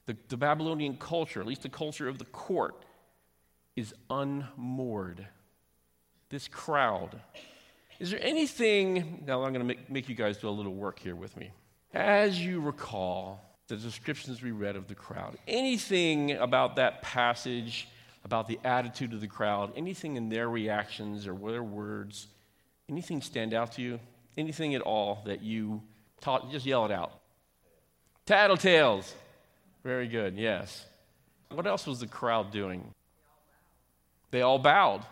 The, 0.08 0.18
the 0.30 0.38
Babylonian 0.38 0.98
culture, 0.98 1.40
at 1.40 1.46
least 1.46 1.62
the 1.62 1.70
culture 1.70 2.08
of 2.08 2.18
the 2.18 2.26
court, 2.26 2.84
is 3.76 3.94
unmoored. 4.10 5.26
This 6.30 6.48
crowd. 6.48 7.22
Is 8.00 8.10
there 8.10 8.24
anything, 8.24 9.24
now 9.28 9.44
I'm 9.44 9.54
going 9.54 9.66
to 9.66 9.76
make, 9.76 9.90
make 9.90 10.10
you 10.10 10.16
guys 10.16 10.38
do 10.38 10.50
a 10.50 10.50
little 10.50 10.74
work 10.74 10.98
here 11.00 11.16
with 11.16 11.38
me. 11.38 11.52
As 11.94 12.44
you 12.44 12.62
recall, 12.62 13.51
the 13.76 13.88
descriptions 13.88 14.42
we 14.42 14.52
read 14.52 14.76
of 14.76 14.88
the 14.88 14.96
crowd, 14.96 15.38
anything 15.48 16.34
about 16.34 16.76
that 16.76 17.02
passage, 17.02 17.88
about 18.24 18.48
the 18.48 18.60
attitude 18.64 19.14
of 19.14 19.22
the 19.22 19.28
crowd, 19.28 19.74
anything 19.76 20.16
in 20.16 20.30
their 20.30 20.50
reactions 20.50 21.28
or 21.28 21.34
their 21.52 21.64
words, 21.64 22.28
anything 22.90 23.22
stand 23.22 23.54
out 23.54 23.74
to 23.74 23.82
you? 23.82 24.00
Anything 24.38 24.76
at 24.76 24.82
all 24.82 25.22
that 25.26 25.42
you 25.42 25.82
Talk, 26.22 26.52
just 26.52 26.68
yell 26.68 26.86
it 26.86 26.92
out. 26.92 27.20
Tattletales. 28.28 29.12
Very 29.84 30.08
good, 30.08 30.38
yes. 30.38 30.86
What 31.50 31.66
else 31.66 31.88
was 31.88 32.00
the 32.00 32.08
crowd 32.08 32.52
doing? 32.52 32.94
They 34.30 34.44
all 34.44 34.60
bowed. 34.60 35.04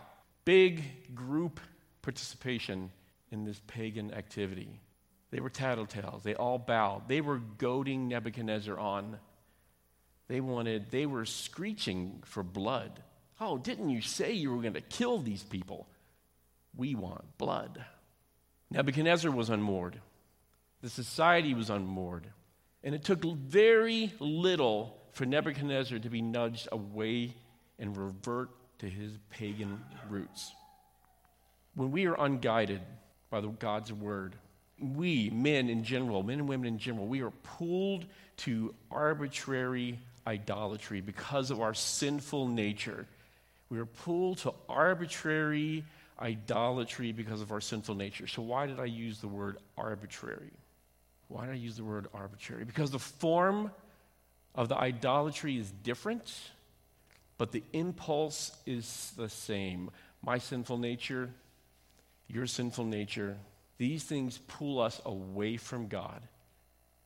Big 0.45 1.15
group 1.15 1.59
participation 2.03 2.91
in 3.31 3.43
this 3.43 3.59
pagan 3.65 4.13
activity. 4.13 4.79
They 5.31 5.39
were 5.39 5.50
tattletales. 5.50 6.24
They 6.24 6.36
all 6.36 6.57
bowed. 6.57 7.07
They 7.07 7.21
were 7.21 7.38
goading 7.38 8.07
Nebuchadnezzar 8.07 8.77
on. 8.77 9.19
They 10.27 10.41
wanted, 10.41 10.91
they 10.91 11.05
were 11.05 11.25
screeching 11.25 12.24
for 12.25 12.43
blood. 12.43 13.03
Oh, 13.39 13.57
didn't 13.57 13.89
you 13.89 14.01
say 14.01 14.33
you 14.33 14.51
were 14.53 14.62
going 14.62 14.74
to 14.74 14.81
kill 14.81 15.19
these 15.19 15.43
people? 15.43 15.88
We 16.75 16.95
want 16.95 17.38
blood. 17.38 17.83
Nebuchadnezzar 18.71 19.31
was 19.31 19.50
unmoored. 19.50 20.00
The 20.81 20.89
society 20.89 21.53
was 21.53 21.69
unmoored. 21.69 22.27
And 22.83 22.95
it 22.95 23.03
took 23.03 23.24
very 23.24 24.13
little 24.19 24.98
for 25.13 25.25
Nebuchadnezzar 25.25 26.00
to 26.00 26.09
be 26.09 26.21
nudged 26.21 26.69
away 26.71 27.36
and 27.77 27.98
revert 27.98 28.50
to 28.79 28.89
his 28.89 29.12
pagan 29.29 29.81
roots. 30.09 30.53
When 31.75 31.91
we 31.91 32.05
are 32.07 32.15
unguided 32.15 32.81
by 33.29 33.41
the 33.41 33.48
God's 33.48 33.91
word, 33.91 34.36
we, 34.81 35.29
men 35.29 35.69
in 35.69 35.83
general, 35.83 36.24
men 36.24 36.39
and 36.39 36.50
women 36.50 36.67
in 36.67 36.79
general, 36.79 37.07
we 37.07 37.21
are 37.21 37.31
pulled 37.31 38.05
to 38.38 38.74
arbitrary 38.91 40.00
idolatry 40.25 41.01
because 41.01 41.51
of 41.51 41.62
our 41.62 41.74
sinful 41.74 42.48
nature. 42.48 43.05
We 43.69 43.79
are 43.79 43.86
pulled 43.86 44.39
to 44.39 44.53
arbitrary 44.67 45.83
idolatry 46.19 47.12
because 47.12 47.41
of 47.41 47.51
our 47.51 47.62
sinful 47.62 47.95
nature. 47.95 48.27
So, 48.27 48.41
why 48.41 48.67
did 48.67 48.79
I 48.79 48.86
use 48.86 49.19
the 49.19 49.27
word 49.27 49.57
arbitrary? 49.77 50.51
Why 51.27 51.45
did 51.45 51.53
I 51.53 51.57
use 51.57 51.77
the 51.77 51.83
word 51.83 52.07
arbitrary? 52.13 52.65
Because 52.65 52.91
the 52.91 53.00
form 53.00 53.71
of 54.55 54.67
the 54.67 54.77
idolatry 54.77 55.57
is 55.57 55.71
different, 55.83 56.33
but 57.38 57.51
the 57.51 57.63
impulse 57.71 58.51
is 58.65 59.13
the 59.15 59.29
same. 59.29 59.91
My 60.24 60.39
sinful 60.39 60.79
nature, 60.79 61.29
your 62.27 62.48
sinful 62.48 62.86
nature, 62.86 63.38
these 63.79 64.03
things 64.03 64.38
pull 64.48 64.79
us 64.79 65.01
away 65.05 65.57
from 65.57 65.88
God. 65.88 66.21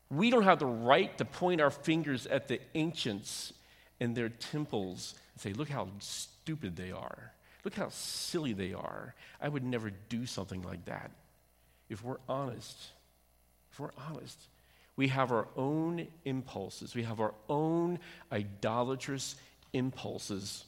We 0.10 0.30
don't 0.30 0.44
have 0.44 0.60
the 0.60 0.65
right 0.65 1.18
to 1.18 1.25
point 1.25 1.62
our 1.62 1.72
fingers 1.72 2.27
at 2.27 2.50
the 2.50 2.60
ancients 2.75 3.53
and 4.01 4.13
their 4.13 4.30
temples 4.30 5.15
and 5.34 5.42
say, 5.42 5.53
look 5.53 5.70
how 5.70 5.88
stupid 6.00 6.75
they 6.75 6.92
are. 6.92 7.32
Look 7.63 7.75
how 7.75 7.88
silly 7.89 8.51
they 8.51 8.74
are. 8.74 9.15
I 9.39 9.48
would 9.48 9.63
never 9.63 9.92
do 10.10 10.25
something 10.25 10.62
like 10.63 10.84
that. 10.86 11.12
If 11.89 12.03
we're 12.03 12.18
honest, 12.27 12.77
if 13.72 13.80
we're 13.80 13.92
honest, 14.10 14.38
we 14.96 15.08
have 15.08 15.32
our 15.32 15.48
own 15.56 16.08
impulses, 16.25 16.94
we 16.94 17.03
have 17.03 17.22
our 17.22 17.34
own 17.48 18.00
idolatrous 18.32 19.36
impulses. 19.72 20.65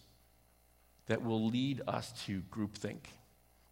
that 1.08 1.24
will 1.24 1.48
lead 1.48 1.82
us 1.88 2.12
to 2.26 2.42
groupthink, 2.52 3.00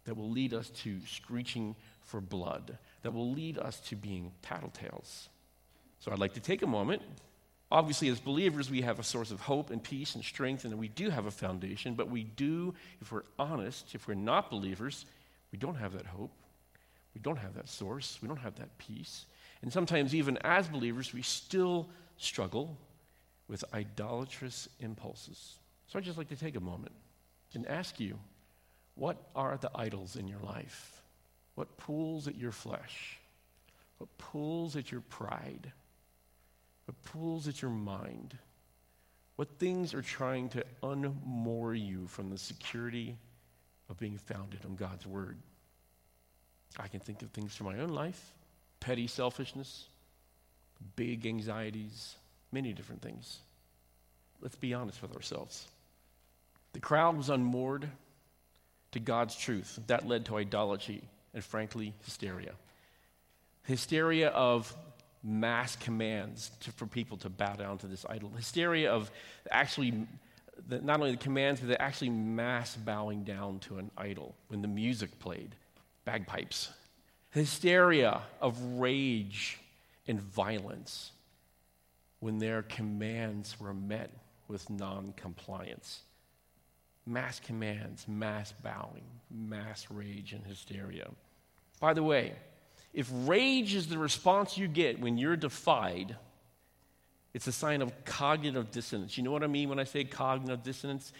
that 0.04 0.16
will 0.16 0.30
lead 0.30 0.54
us 0.54 0.70
to 0.70 1.00
screeching 1.06 1.74
for 2.04 2.20
blood, 2.20 2.78
that 3.02 3.12
will 3.12 3.32
lead 3.32 3.58
us 3.58 3.80
to 3.80 3.96
being 3.96 4.32
tattletales. 4.42 5.28
So 6.00 6.12
I'd 6.12 6.18
like 6.18 6.34
to 6.34 6.40
take 6.40 6.62
a 6.62 6.66
moment. 6.66 7.02
Obviously, 7.70 8.08
as 8.08 8.20
believers, 8.20 8.70
we 8.70 8.82
have 8.82 8.98
a 8.98 9.02
source 9.02 9.30
of 9.30 9.40
hope 9.40 9.70
and 9.70 9.82
peace 9.82 10.14
and 10.14 10.22
strength, 10.22 10.64
and 10.64 10.78
we 10.78 10.88
do 10.88 11.10
have 11.10 11.26
a 11.26 11.30
foundation, 11.30 11.94
but 11.94 12.10
we 12.10 12.24
do, 12.24 12.74
if 13.00 13.10
we're 13.10 13.22
honest, 13.38 13.94
if 13.94 14.06
we're 14.06 14.14
not 14.14 14.50
believers, 14.50 15.06
we 15.50 15.58
don't 15.58 15.76
have 15.76 15.92
that 15.94 16.06
hope. 16.06 16.30
We 17.14 17.20
don't 17.20 17.38
have 17.38 17.54
that 17.54 17.68
source. 17.68 18.18
We 18.20 18.28
don't 18.28 18.38
have 18.38 18.56
that 18.56 18.76
peace. 18.78 19.26
And 19.62 19.72
sometimes, 19.72 20.14
even 20.14 20.36
as 20.38 20.68
believers, 20.68 21.14
we 21.14 21.22
still 21.22 21.88
struggle 22.16 22.76
with 23.48 23.64
idolatrous 23.72 24.68
impulses. 24.80 25.58
So 25.86 25.98
I'd 25.98 26.04
just 26.04 26.18
like 26.18 26.28
to 26.28 26.36
take 26.36 26.56
a 26.56 26.60
moment 26.60 26.92
and 27.54 27.66
ask 27.66 28.00
you 28.00 28.18
what 28.94 29.16
are 29.34 29.56
the 29.56 29.70
idols 29.74 30.16
in 30.16 30.28
your 30.28 30.40
life? 30.40 31.02
What 31.54 31.76
pulls 31.76 32.26
at 32.26 32.36
your 32.36 32.52
flesh? 32.52 33.18
What 33.98 34.08
pulls 34.18 34.76
at 34.76 34.90
your 34.90 35.02
pride? 35.02 35.72
What 36.86 37.02
pulls 37.04 37.48
at 37.48 37.62
your 37.62 37.70
mind? 37.70 38.36
What 39.36 39.58
things 39.58 39.94
are 39.94 40.02
trying 40.02 40.48
to 40.50 40.64
unmoor 40.82 41.74
you 41.74 42.06
from 42.06 42.30
the 42.30 42.38
security 42.38 43.16
of 43.88 43.98
being 43.98 44.18
founded 44.18 44.60
on 44.64 44.76
God's 44.76 45.06
Word? 45.06 45.38
I 46.78 46.88
can 46.88 47.00
think 47.00 47.22
of 47.22 47.30
things 47.30 47.54
from 47.54 47.66
my 47.66 47.78
own 47.78 47.90
life 47.90 48.32
petty 48.80 49.06
selfishness, 49.06 49.86
big 50.94 51.24
anxieties, 51.24 52.16
many 52.52 52.72
different 52.74 53.00
things. 53.00 53.38
Let's 54.42 54.56
be 54.56 54.74
honest 54.74 55.00
with 55.00 55.16
ourselves. 55.16 55.66
The 56.74 56.80
crowd 56.80 57.16
was 57.16 57.30
unmoored 57.30 57.88
to 58.92 59.00
God's 59.00 59.36
truth. 59.36 59.78
That 59.86 60.06
led 60.06 60.26
to 60.26 60.36
idolatry 60.36 61.02
and, 61.34 61.44
frankly, 61.44 61.92
hysteria. 62.04 62.52
Hysteria 63.64 64.28
of 64.28 64.74
mass 65.22 65.74
commands 65.76 66.50
to, 66.60 66.70
for 66.72 66.86
people 66.86 67.16
to 67.16 67.30
bow 67.30 67.54
down 67.54 67.78
to 67.78 67.86
this 67.86 68.04
idol. 68.08 68.30
Hysteria 68.36 68.92
of 68.92 69.10
actually, 69.50 70.06
the, 70.68 70.80
not 70.80 71.00
only 71.00 71.12
the 71.12 71.16
commands, 71.16 71.60
but 71.60 71.68
the 71.68 71.80
actually 71.80 72.10
mass 72.10 72.76
bowing 72.76 73.24
down 73.24 73.58
to 73.60 73.78
an 73.78 73.90
idol 73.96 74.34
when 74.48 74.60
the 74.62 74.68
music 74.68 75.18
played, 75.18 75.54
bagpipes. 76.04 76.70
Hysteria 77.30 78.22
of 78.40 78.56
rage 78.78 79.58
and 80.06 80.20
violence 80.20 81.10
when 82.20 82.38
their 82.38 82.62
commands 82.62 83.58
were 83.58 83.74
met 83.74 84.10
with 84.46 84.68
non 84.70 85.14
compliance. 85.16 86.02
Mass 87.06 87.40
commands, 87.40 88.06
mass 88.08 88.52
bowing, 88.62 89.04
mass 89.30 89.86
rage 89.90 90.32
and 90.32 90.46
hysteria. 90.46 91.08
By 91.84 91.92
the 91.92 92.02
way, 92.02 92.32
if 92.94 93.10
rage 93.12 93.74
is 93.74 93.88
the 93.88 93.98
response 93.98 94.56
you 94.56 94.68
get 94.68 95.00
when 95.00 95.18
you're 95.18 95.36
defied, 95.36 96.16
it's 97.34 97.46
a 97.46 97.52
sign 97.52 97.82
of 97.82 98.06
cognitive 98.06 98.70
dissonance. 98.70 99.18
You 99.18 99.22
know 99.22 99.32
what 99.32 99.44
I 99.44 99.48
mean 99.48 99.68
when 99.68 99.78
I 99.78 99.84
say 99.84 100.04
cognitive 100.04 100.62
dissonance? 100.62 101.12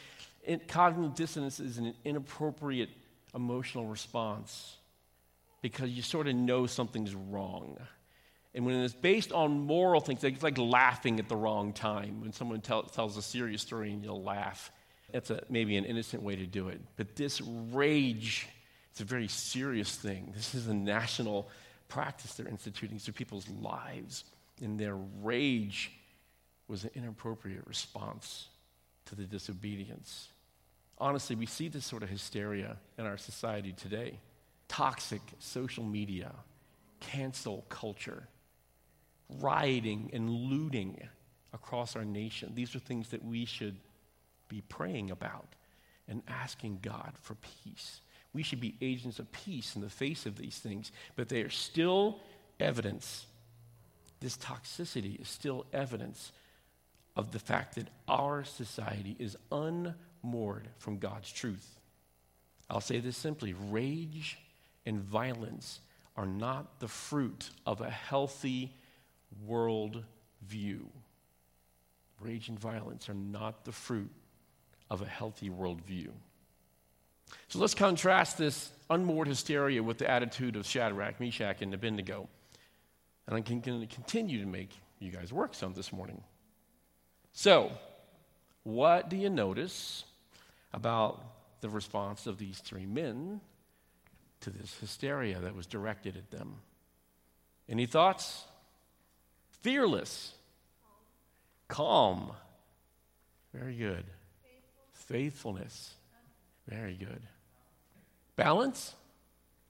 It, 0.43 0.67
cognitive 0.67 1.15
dissonance 1.17 1.61
is 1.61 1.77
an 1.77 1.93
inappropriate 2.03 2.89
emotional 3.35 3.89
response 3.89 4.79
because 5.61 5.91
you 5.91 6.01
sort 6.01 6.29
of 6.29 6.35
know 6.35 6.65
something's 6.65 7.15
wrong. 7.15 7.77
And 8.55 8.65
when 8.65 8.77
it's 8.77 8.95
based 8.95 9.33
on 9.33 9.67
moral 9.67 10.01
things, 10.01 10.25
it's 10.25 10.43
like 10.43 10.57
laughing 10.57 11.21
at 11.21 11.29
the 11.29 11.37
wrong 11.37 11.75
time. 11.75 12.23
When 12.23 12.33
someone 12.33 12.63
tell, 12.63 12.85
tells 12.85 13.19
a 13.19 13.23
serious 13.23 13.61
story 13.61 13.93
and 13.93 14.03
you'll 14.03 14.23
laugh, 14.23 14.73
that's 15.13 15.29
a, 15.29 15.45
maybe 15.51 15.77
an 15.77 15.85
innocent 15.85 16.23
way 16.23 16.37
to 16.37 16.47
do 16.47 16.69
it. 16.69 16.81
But 16.97 17.17
this 17.17 17.43
rage, 17.43 18.49
it's 18.95 19.01
a 19.01 19.05
very 19.05 19.27
serious 19.27 19.97
thing. 19.97 20.33
This 20.37 20.55
is 20.55 20.69
a 20.69 20.73
national 20.73 21.49
practice 21.89 22.35
they're 22.35 22.47
instituting 22.47 23.01
through 23.01 23.15
people's 23.15 23.49
lives. 23.49 24.23
And 24.63 24.79
their 24.79 24.95
rage 25.21 25.91
was 26.69 26.85
an 26.85 26.91
inappropriate 26.95 27.67
response 27.67 28.47
to 29.07 29.17
the 29.17 29.25
disobedience. 29.25 30.29
Honestly, 30.97 31.35
we 31.35 31.45
see 31.45 31.67
this 31.67 31.85
sort 31.85 32.05
of 32.05 32.09
hysteria 32.09 32.77
in 32.97 33.05
our 33.05 33.17
society 33.17 33.73
today. 33.73 34.21
Toxic 34.69 35.23
social 35.41 35.83
media, 35.83 36.31
cancel 37.01 37.65
culture, 37.69 38.29
rioting 39.41 40.09
and 40.13 40.31
looting 40.31 41.01
across 41.53 41.97
our 41.97 42.05
nation. 42.05 42.53
These 42.55 42.77
are 42.77 42.79
things 42.79 43.09
that 43.09 43.25
we 43.25 43.45
should 43.45 43.75
be 44.49 44.63
praying 44.69 45.11
about 45.11 45.49
and 46.07 46.23
asking 46.29 46.79
God 46.81 47.15
for 47.21 47.35
peace. 47.35 48.01
We 48.35 48.43
should 48.43 48.61
be 48.61 48.75
agents 48.83 49.19
of 49.19 49.31
peace 49.33 49.77
in 49.77 49.83
the 49.83 49.89
face 49.89 50.27
of 50.27 50.37
these 50.37 50.59
things, 50.59 50.93
but 51.17 51.29
they 51.29 51.43
are 51.43 51.51
still 51.51 52.19
evidence. 52.61 53.27
This 54.21 54.37
toxicity 54.37 55.21
is 55.21 55.29
still 55.29 55.65
evidence 55.73 56.33
of 57.17 57.31
the 57.31 57.39
fact 57.39 57.77
that 57.77 57.89
our 58.09 58.45
society 58.45 59.17
is 59.19 59.37
unmoored 59.53 60.69
from 60.79 60.99
God's 60.99 61.31
truth. 61.33 61.79
I'll 62.69 62.81
say 62.81 62.99
this 62.99 63.17
simply 63.17 63.55
rage 63.71 64.39
and 64.85 65.01
violence 65.01 65.81
are 66.17 66.27
not 66.27 66.81
the 66.81 66.89
fruit 66.89 67.51
of 67.67 67.81
a 67.81 67.91
healthy 67.91 68.75
world 69.47 70.03
view. 70.47 70.89
Rage 72.21 72.49
and 72.49 72.59
violence 72.59 73.09
are 73.09 73.15
not 73.15 73.65
the 73.65 73.73
fruit 73.73 74.11
of 74.91 75.03
a 75.03 75.07
healthy 75.07 75.51
worldview. 75.51 76.09
So 77.49 77.59
let's 77.59 77.75
contrast 77.75 78.39
this 78.39 78.71
unmoored 78.91 79.29
hysteria 79.29 79.83
with 79.83 79.99
the 79.99 80.11
attitude 80.11 80.57
of 80.57 80.67
Shadrach, 80.67 81.21
Meshach, 81.21 81.63
and 81.63 81.73
Abednego. 81.73 82.29
And 83.27 83.37
I'm 83.37 83.61
going 83.61 83.81
to 83.81 83.95
continue 83.95 84.41
to 84.41 84.47
make 84.47 84.71
you 84.99 85.11
guys 85.11 85.33
work 85.33 85.55
some 85.55 85.75
this 85.75 85.93
morning. 85.93 86.23
So, 87.33 87.73
what 88.63 89.09
do 89.09 89.17
you 89.17 89.31
notice 89.31 90.05
about 90.73 91.23
the 91.61 91.69
response 91.69 92.27
of 92.27 92.39
these 92.39 92.59
three 92.59 92.87
men 92.87 93.41
to 94.41 94.51
this 94.51 94.77
hysteria 94.81 95.39
that 95.41 95.55
was 95.55 95.67
directed 95.67 96.17
at 96.17 96.31
them? 96.31 96.57
Any 97.69 97.87
thoughts? 97.87 98.45
Fearless, 99.63 100.35
calm, 101.69 102.33
very 103.55 103.75
good. 103.75 104.05
Faithfulness. 104.93 105.95
Very 106.69 106.95
good. 106.95 107.21
Balance? 108.37 108.95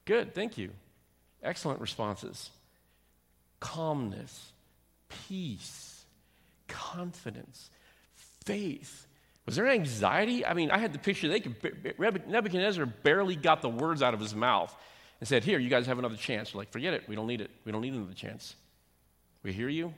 Good, 0.04 0.34
thank 0.34 0.58
you. 0.58 0.70
Excellent 1.42 1.80
responses. 1.80 2.50
Calmness, 3.60 4.52
peace, 5.28 6.04
confidence, 6.68 7.70
faith. 8.44 9.06
Was 9.46 9.56
there 9.56 9.68
anxiety? 9.68 10.44
I 10.44 10.54
mean, 10.54 10.70
I 10.70 10.78
had 10.78 10.92
the 10.92 10.98
picture 10.98 11.28
they 11.28 11.40
could, 11.40 11.56
Nebuchadnezzar 11.98 12.86
barely 12.86 13.36
got 13.36 13.60
the 13.60 13.68
words 13.68 14.02
out 14.02 14.14
of 14.14 14.20
his 14.20 14.34
mouth 14.34 14.74
and 15.20 15.28
said, 15.28 15.44
Here, 15.44 15.58
you 15.58 15.68
guys 15.68 15.86
have 15.86 15.98
another 15.98 16.16
chance. 16.16 16.54
We're 16.54 16.58
like, 16.58 16.72
forget 16.72 16.94
it. 16.94 17.08
We 17.08 17.14
don't 17.14 17.26
need 17.26 17.40
it. 17.40 17.50
We 17.64 17.72
don't 17.72 17.82
need 17.82 17.94
another 17.94 18.14
chance. 18.14 18.54
We 19.42 19.52
hear 19.52 19.68
you, 19.68 19.92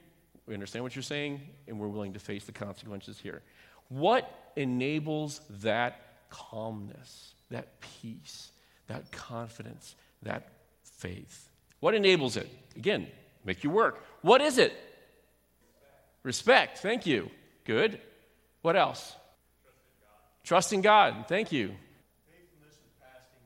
we 0.47 0.55
understand 0.55 0.83
what 0.83 0.97
you're 0.97 1.03
saying, 1.03 1.41
and 1.69 1.79
we're 1.79 1.89
willing 1.89 2.15
to 2.15 2.19
face 2.19 2.45
the 2.45 2.53
consequences 2.53 3.19
here. 3.19 3.43
What 3.89 4.29
enables 4.57 5.41
that 5.63 6.01
calmness, 6.31 7.35
that 7.51 7.81
peace, 7.81 8.51
that 8.89 9.11
confidence, 9.13 9.95
that 10.23 10.49
faith. 10.83 11.49
What 11.81 11.95
enables 11.95 12.37
it? 12.37 12.49
Again, 12.77 13.07
make 13.45 13.65
you 13.65 13.71
work. 13.71 14.05
What 14.23 14.41
is 14.41 14.59
it? 14.59 14.73
Respect. 16.23 16.79
Thank 16.79 17.07
you. 17.07 17.31
Good. 17.65 18.01
What 18.63 18.77
else? 18.77 19.15
Trusting 20.45 20.81
God. 20.81 21.15
God. 21.15 21.29
Thank 21.29 21.53
you. 21.53 21.73
Faithfulness 22.29 22.79
and 22.83 23.01
passing, 23.01 23.41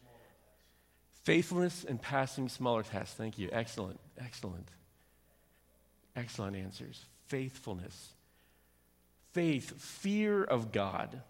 smaller 0.00 0.18
tests. 0.42 1.20
Faithfulness 1.22 1.84
and 1.84 2.02
passing 2.02 2.48
smaller 2.48 2.82
tests. 2.82 3.14
Thank 3.14 3.38
you. 3.38 3.48
Excellent. 3.52 4.00
Excellent. 4.18 4.68
Excellent 6.16 6.56
answers. 6.56 7.04
Faithfulness. 7.28 8.10
Faith, 9.32 9.80
fear 9.80 10.42
of 10.42 10.72
God. 10.72 11.22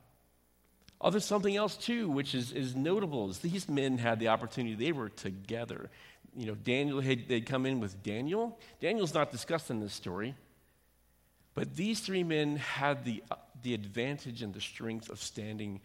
Oh, 1.00 1.10
there's 1.10 1.24
something 1.24 1.56
else 1.56 1.76
too, 1.76 2.10
which 2.10 2.34
is, 2.34 2.52
is 2.52 2.76
notable, 2.76 3.30
is 3.30 3.38
these 3.38 3.68
men 3.68 3.98
had 3.98 4.18
the 4.20 4.28
opportunity, 4.28 4.74
they 4.74 4.92
were 4.92 5.08
together. 5.08 5.90
You 6.36 6.46
know, 6.46 6.54
Daniel 6.54 7.00
had 7.00 7.26
they'd 7.26 7.46
come 7.46 7.66
in 7.66 7.80
with 7.80 8.02
Daniel. 8.02 8.58
Daniel's 8.80 9.14
not 9.14 9.32
discussed 9.32 9.70
in 9.70 9.80
this 9.80 9.94
story. 9.94 10.34
But 11.54 11.74
these 11.74 12.00
three 12.00 12.22
men 12.22 12.56
had 12.56 13.04
the, 13.04 13.22
uh, 13.30 13.36
the 13.62 13.74
advantage 13.74 14.42
and 14.42 14.54
the 14.54 14.60
strength 14.60 15.10
of 15.10 15.20
standing 15.20 15.80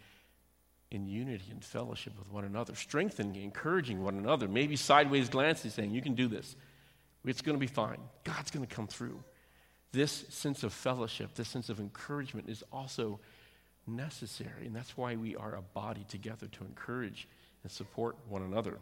in 0.91 1.08
unity 1.08 1.45
and 1.49 1.63
fellowship 1.63 2.13
with 2.19 2.32
one 2.32 2.45
another, 2.45 2.75
strengthening, 2.75 3.41
encouraging 3.41 4.04
one 4.04 4.17
another, 4.17 4.47
maybe 4.47 4.75
sideways 4.75 5.30
glances 5.30 5.73
saying, 5.73 5.91
You 5.91 6.01
can 6.01 6.13
do 6.13 6.28
this. 6.28 6.56
It's 7.25 7.41
going 7.41 7.56
to 7.56 7.60
be 7.60 7.67
fine. 7.67 7.97
God's 8.23 8.51
going 8.51 8.65
to 8.65 8.73
come 8.73 8.88
through. 8.88 9.23
This 9.91 10.25
sense 10.30 10.63
of 10.63 10.73
fellowship, 10.73 11.34
this 11.34 11.47
sense 11.47 11.69
of 11.69 11.80
encouragement 11.80 12.49
is 12.49 12.63
also 12.71 13.19
necessary. 13.88 14.65
And 14.65 14.76
that's 14.76 14.98
why 14.98 15.15
we 15.15 15.36
are 15.36 15.56
a 15.56 15.62
body 15.62 16.06
together 16.08 16.48
to 16.48 16.63
encourage 16.63 17.28
and 17.63 17.71
support 17.71 18.15
one 18.28 18.41
another. 18.41 18.78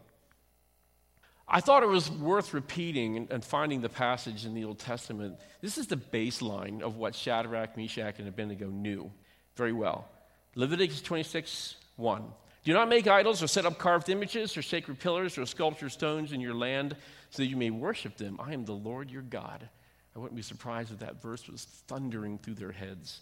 I 1.46 1.60
thought 1.60 1.82
it 1.82 1.88
was 1.88 2.10
worth 2.10 2.54
repeating 2.54 3.28
and, 3.30 3.44
finding 3.44 3.82
the 3.82 3.88
passage 3.88 4.46
in 4.46 4.54
the 4.54 4.64
Old 4.64 4.78
Testament. 4.78 5.38
This 5.60 5.76
is 5.76 5.86
the 5.86 5.96
baseline 5.96 6.80
of 6.80 6.96
what 6.96 7.14
Shadrach, 7.14 7.76
Meshach, 7.76 8.18
and 8.18 8.28
Abednego 8.28 8.68
knew 8.68 9.12
very 9.56 9.72
well. 9.72 10.08
Leviticus 10.54 11.02
26 11.02 11.76
1. 11.96 12.24
Do 12.64 12.72
not 12.72 12.88
make 12.88 13.06
idols 13.06 13.42
or 13.42 13.46
set 13.46 13.66
up 13.66 13.78
carved 13.78 14.08
images 14.08 14.56
or 14.56 14.62
sacred 14.62 14.98
pillars 14.98 15.36
or 15.36 15.44
sculptured 15.44 15.92
stones 15.92 16.32
in 16.32 16.40
your 16.40 16.54
land 16.54 16.96
so 17.28 17.42
that 17.42 17.48
you 17.48 17.56
may 17.56 17.70
worship 17.70 18.16
them. 18.16 18.40
I 18.40 18.54
am 18.54 18.64
the 18.64 18.72
Lord 18.72 19.10
your 19.10 19.22
God. 19.22 19.68
I 20.16 20.18
wouldn't 20.18 20.36
be 20.36 20.42
surprised 20.42 20.90
if 20.90 21.00
that 21.00 21.20
verse 21.20 21.46
was 21.46 21.64
thundering 21.86 22.38
through 22.38 22.54
their 22.54 22.72
heads 22.72 23.20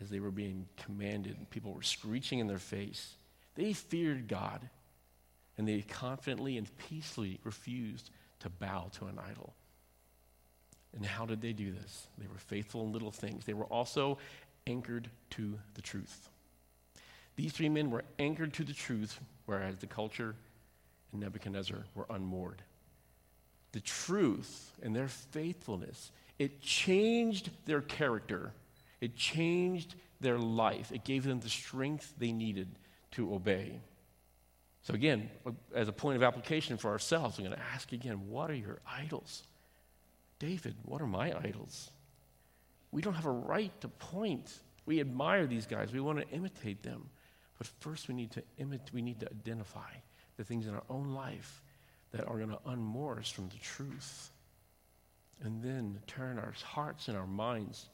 as 0.00 0.10
they 0.10 0.20
were 0.20 0.30
being 0.30 0.66
commanded. 0.76 1.36
And 1.36 1.48
people 1.50 1.72
were 1.72 1.82
screeching 1.82 2.38
in 2.38 2.46
their 2.46 2.58
face. 2.58 3.14
They 3.54 3.72
feared 3.72 4.28
God, 4.28 4.68
and 5.58 5.68
they 5.68 5.82
confidently 5.82 6.56
and 6.56 6.68
peacefully 6.76 7.38
refused 7.44 8.10
to 8.40 8.48
bow 8.48 8.90
to 8.98 9.06
an 9.06 9.18
idol. 9.18 9.54
And 10.94 11.06
how 11.06 11.26
did 11.26 11.40
they 11.40 11.52
do 11.52 11.72
this? 11.72 12.06
They 12.18 12.26
were 12.26 12.38
faithful 12.38 12.84
in 12.84 12.92
little 12.92 13.10
things. 13.10 13.44
They 13.44 13.54
were 13.54 13.64
also 13.66 14.18
anchored 14.66 15.08
to 15.30 15.58
the 15.74 15.82
truth. 15.82 16.28
These 17.36 17.52
three 17.52 17.68
men 17.68 17.90
were 17.90 18.04
anchored 18.18 18.52
to 18.54 18.64
the 18.64 18.74
truth, 18.74 19.18
whereas 19.46 19.76
the 19.76 19.86
culture 19.86 20.34
and 21.12 21.20
Nebuchadnezzar 21.20 21.84
were 21.94 22.06
unmoored. 22.10 22.62
The 23.72 23.80
truth 23.80 24.72
and 24.82 24.94
their 24.94 25.08
faithfulness, 25.08 26.12
it 26.38 26.60
changed 26.60 27.50
their 27.64 27.80
character, 27.80 28.52
it 29.02 29.16
changed 29.16 29.96
their 30.20 30.38
life, 30.38 30.92
it 30.92 31.04
gave 31.04 31.24
them 31.24 31.40
the 31.40 31.48
strength 31.48 32.14
they 32.18 32.30
needed 32.30 32.68
to 33.10 33.34
obey. 33.34 33.80
So, 34.82 34.94
again, 34.94 35.28
as 35.74 35.88
a 35.88 35.92
point 35.92 36.16
of 36.16 36.22
application 36.22 36.76
for 36.76 36.90
ourselves, 36.90 37.36
I'm 37.36 37.44
going 37.44 37.56
to 37.56 37.64
ask 37.74 37.92
again 37.92 38.28
what 38.28 38.48
are 38.48 38.54
your 38.54 38.78
idols? 38.86 39.42
David, 40.38 40.76
what 40.84 41.02
are 41.02 41.06
my 41.06 41.36
idols? 41.36 41.90
We 42.92 43.02
don't 43.02 43.14
have 43.14 43.26
a 43.26 43.30
right 43.30 43.72
to 43.80 43.88
point. 43.88 44.52
We 44.86 45.00
admire 45.00 45.46
these 45.46 45.66
guys, 45.66 45.92
we 45.92 46.00
want 46.00 46.20
to 46.20 46.28
imitate 46.28 46.84
them. 46.84 47.10
But 47.58 47.66
first, 47.80 48.06
we 48.06 48.14
need 48.14 48.30
to 48.32 48.42
imitate, 48.58 48.94
we 48.94 49.02
need 49.02 49.18
to 49.20 49.30
identify 49.30 49.90
the 50.36 50.44
things 50.44 50.68
in 50.68 50.74
our 50.74 50.84
own 50.88 51.08
life 51.08 51.60
that 52.12 52.28
are 52.28 52.36
going 52.36 52.50
to 52.50 52.58
unmoor 52.68 53.18
us 53.18 53.30
from 53.30 53.48
the 53.48 53.58
truth. 53.58 54.30
And 55.42 55.60
then 55.60 55.98
turn 56.06 56.38
our 56.38 56.54
hearts 56.64 57.08
and 57.08 57.16
our 57.16 57.26
minds 57.26 57.88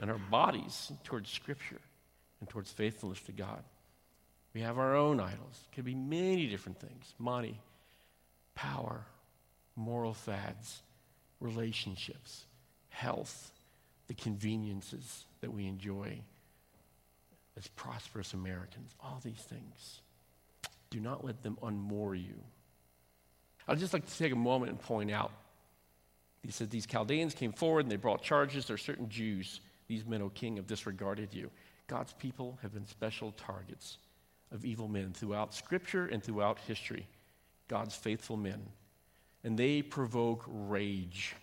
and 0.00 0.10
our 0.10 0.18
bodies 0.18 0.90
towards 1.04 1.30
Scripture 1.30 1.80
and 2.40 2.48
towards 2.48 2.72
faithfulness 2.72 3.20
to 3.22 3.32
God. 3.32 3.62
We 4.54 4.62
have 4.62 4.78
our 4.78 4.96
own 4.96 5.20
idols. 5.20 5.64
It 5.70 5.74
could 5.74 5.84
be 5.84 5.94
many 5.94 6.48
different 6.48 6.80
things 6.80 7.14
money, 7.18 7.60
power, 8.54 9.04
moral 9.76 10.14
fads, 10.14 10.82
relationships, 11.38 12.46
health, 12.88 13.52
the 14.08 14.14
conveniences 14.14 15.24
that 15.40 15.52
we 15.52 15.66
enjoy 15.66 16.18
as 17.56 17.68
prosperous 17.68 18.32
Americans, 18.32 18.94
all 19.00 19.20
these 19.22 19.34
things. 19.34 20.00
Do 20.88 20.98
not 20.98 21.24
let 21.24 21.42
them 21.42 21.56
unmoor 21.62 22.14
you. 22.14 22.34
I'd 23.68 23.78
just 23.78 23.92
like 23.92 24.06
to 24.06 24.18
take 24.18 24.32
a 24.32 24.36
moment 24.36 24.72
and 24.72 24.80
point 24.80 25.10
out. 25.10 25.30
He 26.42 26.50
said, 26.50 26.70
These 26.70 26.86
Chaldeans 26.86 27.34
came 27.34 27.52
forward 27.52 27.84
and 27.84 27.92
they 27.92 27.96
brought 27.96 28.22
charges. 28.22 28.66
There 28.66 28.74
are 28.74 28.78
certain 28.78 29.08
Jews, 29.08 29.60
these 29.90 30.06
men, 30.06 30.22
O 30.22 30.28
king, 30.28 30.54
have 30.56 30.68
disregarded 30.68 31.34
you. 31.34 31.50
God's 31.88 32.12
people 32.12 32.56
have 32.62 32.72
been 32.72 32.86
special 32.86 33.32
targets 33.32 33.98
of 34.52 34.64
evil 34.64 34.86
men 34.86 35.12
throughout 35.12 35.52
Scripture 35.52 36.06
and 36.06 36.22
throughout 36.22 36.60
history. 36.60 37.08
God's 37.66 37.96
faithful 37.96 38.36
men. 38.36 38.62
And 39.42 39.58
they 39.58 39.82
provoke 39.82 40.44
rage. 40.46 41.34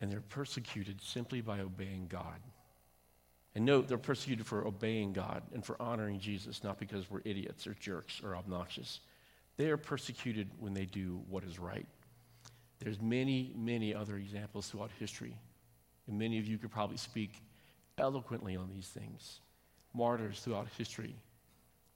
And 0.00 0.10
they're 0.10 0.22
persecuted 0.22 1.02
simply 1.02 1.42
by 1.42 1.60
obeying 1.60 2.06
God. 2.08 2.40
And 3.54 3.66
note, 3.66 3.86
they're 3.86 3.98
persecuted 3.98 4.46
for 4.46 4.66
obeying 4.66 5.12
God 5.12 5.42
and 5.52 5.62
for 5.62 5.76
honoring 5.78 6.20
Jesus, 6.20 6.64
not 6.64 6.78
because 6.78 7.10
we're 7.10 7.20
idiots 7.26 7.66
or 7.66 7.74
jerks 7.74 8.22
or 8.24 8.34
obnoxious. 8.34 9.00
They 9.58 9.68
are 9.70 9.76
persecuted 9.76 10.48
when 10.58 10.72
they 10.72 10.86
do 10.86 11.20
what 11.28 11.44
is 11.44 11.58
right. 11.58 11.86
There's 12.78 12.98
many, 12.98 13.52
many 13.54 13.94
other 13.94 14.16
examples 14.16 14.68
throughout 14.68 14.90
history. 14.98 15.36
And 16.10 16.18
many 16.18 16.38
of 16.38 16.46
you 16.46 16.58
could 16.58 16.70
probably 16.70 16.98
speak 16.98 17.40
eloquently 17.96 18.56
on 18.56 18.68
these 18.74 18.88
things. 18.88 19.40
Martyrs 19.94 20.40
throughout 20.40 20.68
history 20.76 21.14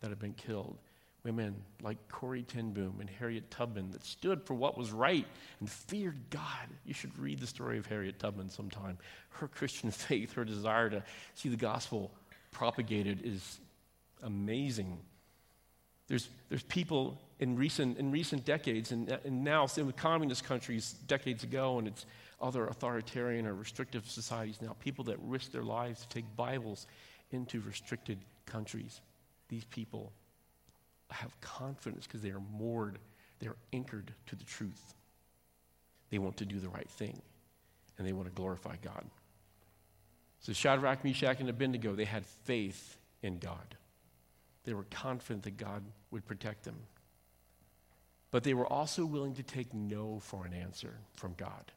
that 0.01 0.09
have 0.09 0.19
been 0.19 0.33
killed 0.33 0.79
women 1.25 1.55
like 1.83 1.97
Corrie 2.09 2.43
ten 2.43 2.73
Boom 2.73 2.97
and 3.01 3.09
Harriet 3.09 3.51
Tubman 3.51 3.91
that 3.93 4.05
stood 4.05 4.43
for 4.43 4.55
what 4.55 4.77
was 4.77 4.93
right 4.93 5.27
and 5.59 5.71
feared 5.71 6.19
God. 6.31 6.69
You 6.85 6.95
should 6.95 7.19
read 7.19 7.41
the 7.41 7.47
story 7.47 7.79
of 7.79 7.87
Harriet 7.87 8.19
Tubman 8.19 8.51
sometime. 8.51 8.99
Her 9.31 9.49
Christian 9.49 9.91
faith, 9.91 10.35
her 10.35 10.45
desire 10.45 10.91
to 10.91 11.03
see 11.35 11.49
the 11.49 11.57
gospel 11.57 12.13
propagated 12.53 13.23
is 13.25 13.59
amazing. 14.23 14.99
There's, 16.07 16.29
there's 16.51 16.63
people 16.65 17.19
in 17.41 17.57
recent, 17.57 17.99
in 17.99 18.11
recent 18.11 18.45
decades, 18.45 18.93
and, 18.93 19.09
and 19.25 19.43
now 19.43 19.67
in 19.77 19.91
communist 19.93 20.45
countries 20.45 20.95
decades 21.07 21.43
ago, 21.43 21.79
and 21.79 21.89
it's 21.89 22.05
other 22.41 22.67
authoritarian 22.67 23.47
or 23.47 23.55
restrictive 23.55 24.09
societies 24.09 24.61
now, 24.61 24.77
people 24.81 25.05
that 25.05 25.19
risk 25.23 25.53
their 25.53 25.63
lives 25.63 26.03
to 26.03 26.09
take 26.09 26.37
Bibles 26.37 26.87
into 27.31 27.61
restricted 27.61 28.19
countries. 28.47 29.01
These 29.49 29.65
people 29.65 30.13
have 31.11 31.39
confidence 31.41 32.07
because 32.07 32.23
they 32.23 32.31
are 32.31 32.43
moored, 32.57 32.99
they're 33.41 33.57
anchored 33.73 34.13
to 34.27 34.37
the 34.37 34.45
truth. 34.45 34.95
They 36.11 36.19
want 36.19 36.37
to 36.39 36.45
do 36.45 36.59
the 36.59 36.69
right 36.69 36.89
thing, 36.89 37.21
and 37.99 38.07
they 38.07 38.13
want 38.13 38.29
to 38.29 38.35
glorify 38.35 38.77
God. 38.83 39.05
So 40.41 40.53
Shadrach, 40.53 41.05
Meshach, 41.05 41.41
and 41.41 41.49
Abednego, 41.49 41.95
they 41.95 42.05
had 42.05 42.27
faith 42.27 42.99
in 43.23 43.39
God. 43.39 43.77
They 44.65 44.75
were 44.75 44.87
confident 44.91 45.45
that 45.45 45.57
God 45.57 45.83
would 46.11 46.27
protect 46.27 46.65
them. 46.65 46.77
But 48.31 48.45
they 48.45 48.55
were 48.55 48.67
also 48.67 49.07
willing 49.07 49.35
to 49.35 49.43
take 49.43 49.73
no 49.73 50.19
for 50.21 50.45
an 50.45 50.53
answer 50.53 50.95
from 51.15 51.35
God. 51.37 51.73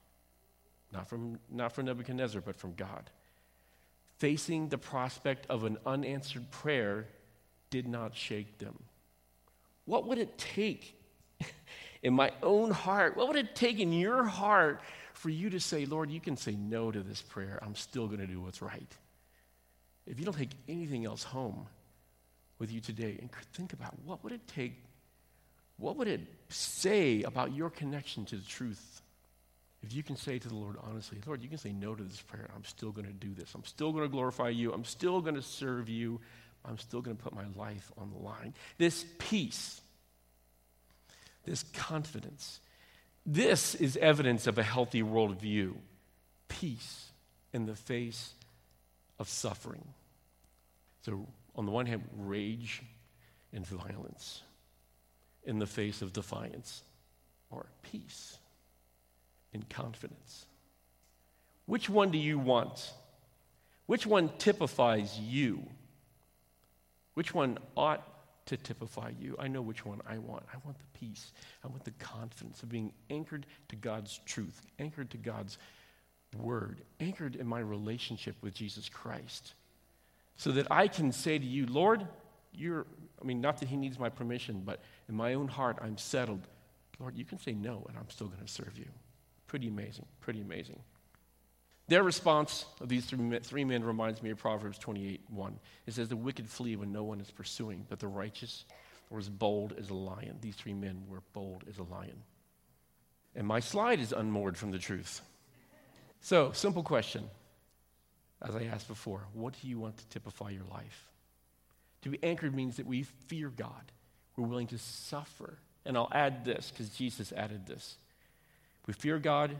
Not 0.91 1.08
from, 1.10 1.39
not 1.50 1.73
from 1.73 1.86
Nebuchadnezzar, 1.86 2.41
but 2.41 2.56
from 2.56 2.73
God. 2.73 3.10
Facing 4.17 4.69
the 4.69 4.78
prospect 4.78 5.45
of 5.50 5.63
an 5.63 5.78
unanswered 5.86 6.50
prayer 6.50 7.08
did 7.69 7.88
not 7.88 8.15
shake 8.15 8.58
them. 8.58 8.78
What 9.86 10.08
would 10.08 10.17
it 10.17 10.38
take 10.38 11.00
in 12.04 12.13
my 12.13 12.32
own 12.41 12.71
heart? 12.71 13.15
What 13.15 13.28
would 13.28 13.38
it 13.38 13.56
take 13.56 13.80
in 13.80 13.93
your 13.93 14.23
heart 14.23 14.82
for 15.13 15.30
you 15.30 15.50
to 15.50 15.60
say, 15.60 15.86
Lord, 15.86 16.12
you 16.12 16.19
can 16.19 16.38
say 16.38 16.52
no 16.52 16.91
to 16.91 17.02
this 17.02 17.21
prayer. 17.21 17.60
I'm 17.63 17.76
still 17.76 18.08
going 18.08 18.19
to 18.19 18.28
do 18.28 18.39
what's 18.39 18.62
right? 18.62 18.91
If 20.06 20.19
you 20.19 20.26
don't 20.26 20.38
take 20.38 20.52
anything 20.69 21.06
else 21.06 21.23
home 21.23 21.67
with 22.60 22.71
you 22.71 22.80
today, 22.80 23.17
and 23.19 23.30
think 23.54 23.73
about 23.73 23.93
what 24.06 24.23
would 24.23 24.34
it 24.34 24.47
take? 24.47 24.84
What 25.78 25.95
would 25.97 26.08
it 26.08 26.21
say 26.50 27.23
about 27.23 27.54
your 27.54 27.69
connection 27.69 28.26
to 28.26 28.36
the 28.36 28.45
truth? 28.45 29.02
If 29.83 29.93
you 29.93 30.03
can 30.03 30.15
say 30.15 30.39
to 30.39 30.47
the 30.47 30.55
Lord 30.55 30.75
honestly, 30.81 31.19
Lord, 31.25 31.43
you 31.43 31.49
can 31.49 31.57
say 31.57 31.71
no 31.71 31.93
to 31.93 32.03
this 32.03 32.21
prayer. 32.21 32.49
I'm 32.55 32.65
still 32.65 32.91
going 32.91 33.07
to 33.07 33.13
do 33.13 33.33
this. 33.33 33.53
I'm 33.53 33.63
still 33.63 33.91
going 33.91 34.03
to 34.03 34.09
glorify 34.09 34.49
you. 34.49 34.73
I'm 34.73 34.85
still 34.85 35.21
going 35.21 35.35
to 35.35 35.41
serve 35.41 35.87
you. 35.87 36.19
I'm 36.65 36.77
still 36.77 37.01
going 37.01 37.15
to 37.15 37.23
put 37.23 37.35
my 37.35 37.45
life 37.55 37.91
on 37.97 38.09
the 38.09 38.17
line. 38.17 38.53
This 38.77 39.05
peace, 39.19 39.79
this 41.45 41.63
confidence, 41.73 42.59
this 43.25 43.75
is 43.75 43.97
evidence 43.97 44.47
of 44.47 44.57
a 44.57 44.63
healthy 44.63 45.03
worldview. 45.03 45.73
Peace 46.47 47.11
in 47.53 47.65
the 47.65 47.75
face 47.75 48.33
of 49.19 49.29
suffering. 49.29 49.85
So, 51.03 51.27
on 51.55 51.65
the 51.65 51.71
one 51.71 51.85
hand, 51.85 52.03
rage 52.17 52.81
and 53.53 53.65
violence 53.65 54.41
in 55.43 55.59
the 55.59 55.65
face 55.65 56.01
of 56.01 56.13
defiance, 56.13 56.83
or 57.49 57.67
peace 57.81 58.37
and 59.53 59.67
confidence. 59.69 60.45
Which 61.65 61.89
one 61.89 62.12
do 62.12 62.17
you 62.17 62.39
want? 62.39 62.91
Which 63.86 64.05
one 64.05 64.29
typifies 64.38 65.17
you? 65.19 65.63
Which 67.13 67.33
one 67.33 67.57
ought 67.75 68.03
to 68.45 68.57
typify 68.57 69.12
you? 69.19 69.36
I 69.39 69.47
know 69.47 69.62
which 69.62 69.86
one 69.86 70.01
I 70.07 70.17
want. 70.17 70.43
I 70.53 70.57
want 70.63 70.77
the 70.77 70.99
peace. 70.99 71.31
I 71.63 71.67
want 71.67 71.83
the 71.83 71.91
confidence 71.91 72.63
of 72.63 72.69
being 72.69 72.93
anchored 73.10 73.45
to 73.69 73.75
God's 73.75 74.19
truth, 74.25 74.62
anchored 74.79 75.10
to 75.12 75.17
God's 75.17 75.57
word, 76.38 76.81
anchored 76.99 77.36
in 77.36 77.47
my 77.47 77.60
relationship 77.60 78.36
with 78.41 78.53
Jesus 78.53 78.89
Christ. 78.89 79.53
So 80.36 80.51
that 80.51 80.67
I 80.71 80.88
can 80.88 81.12
say 81.12 81.39
to 81.39 81.45
you, 81.45 81.65
Lord, 81.65 82.05
you're, 82.53 82.86
I 83.21 83.25
mean, 83.25 83.41
not 83.41 83.60
that 83.60 83.69
He 83.69 83.77
needs 83.77 83.97
my 83.97 84.10
permission, 84.10 84.62
but 84.65 84.81
in 85.10 85.15
my 85.15 85.33
own 85.33 85.47
heart, 85.47 85.77
I'm 85.81 85.97
settled. 85.97 86.47
Lord, 86.99 87.17
you 87.17 87.25
can 87.25 87.39
say 87.39 87.53
no, 87.53 87.86
and 87.88 87.97
I'm 87.97 88.10
still 88.10 88.27
going 88.27 88.45
to 88.45 88.51
serve 88.51 88.77
you. 88.77 88.88
Pretty 89.47 89.67
amazing, 89.67 90.05
pretty 90.21 90.41
amazing. 90.41 90.79
Their 91.88 92.03
response 92.03 92.65
of 92.81 92.89
these 92.89 93.05
three 93.05 93.63
men 93.63 93.83
reminds 93.83 94.21
me 94.21 94.29
of 94.29 94.38
Proverbs 94.38 94.77
28 94.77 95.21
1. 95.29 95.60
It 95.86 95.93
says, 95.93 96.10
The 96.10 96.17
wicked 96.17 96.49
flee 96.49 96.75
when 96.75 96.91
no 96.91 97.03
one 97.03 97.21
is 97.21 97.31
pursuing, 97.31 97.86
but 97.88 97.99
the 97.99 98.07
righteous 98.07 98.65
are 99.12 99.17
as 99.17 99.29
bold 99.29 99.73
as 99.79 99.89
a 99.89 99.93
lion. 99.93 100.38
These 100.41 100.55
three 100.55 100.73
men 100.73 101.03
were 101.07 101.21
bold 101.31 101.63
as 101.69 101.77
a 101.77 101.83
lion. 101.83 102.23
And 103.36 103.47
my 103.47 103.62
slide 103.62 103.99
is 104.01 104.12
unmoored 104.12 104.57
from 104.57 104.71
the 104.71 104.79
truth. 104.79 105.21
So, 106.19 106.51
simple 106.51 106.83
question, 106.83 107.29
as 108.41 108.55
I 108.55 108.65
asked 108.65 108.88
before 108.88 109.21
what 109.33 109.53
do 109.62 109.67
you 109.67 109.79
want 109.79 109.97
to 109.97 110.07
typify 110.10 110.49
your 110.49 110.65
life? 110.69 111.07
To 112.01 112.10
be 112.10 112.19
anchored 112.21 112.55
means 112.55 112.77
that 112.77 112.86
we 112.86 113.03
fear 113.03 113.49
God, 113.49 113.91
we're 114.36 114.47
willing 114.47 114.67
to 114.67 114.77
suffer. 114.77 115.57
And 115.86 115.95
I'll 115.95 116.12
add 116.12 116.43
this 116.43 116.69
because 116.69 116.89
Jesus 116.89 117.31
added 117.31 117.65
this. 117.65 117.97
We 118.88 118.93
fear 118.93 119.19
God, 119.19 119.56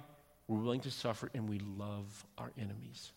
we're 0.48 0.60
willing 0.60 0.80
to 0.82 0.92
suffer, 0.92 1.30
and 1.34 1.48
we 1.48 1.60
love 1.60 2.26
our 2.38 2.52
enemies. 2.58 3.12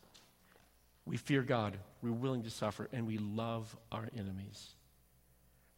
We 1.06 1.16
fear 1.16 1.42
God, 1.42 1.78
we're 2.02 2.12
willing 2.12 2.42
to 2.42 2.50
suffer, 2.50 2.88
and 2.92 3.06
we 3.06 3.18
love 3.18 3.74
our 3.90 4.08
enemies. 4.16 4.74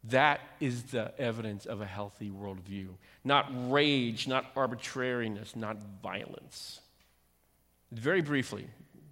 That 0.05 0.40
is 0.59 0.85
the 0.85 1.12
evidence 1.21 1.66
of 1.66 1.81
a 1.81 1.87
healthy 1.87 2.31
worldview. 2.31 2.88
Not 3.23 3.53
rage, 3.71 4.27
not 4.27 4.47
arbitrariness, 4.57 5.55
not 5.55 5.77
violence. 6.03 6.81
Very 7.92 8.23
briefly, 8.23 8.66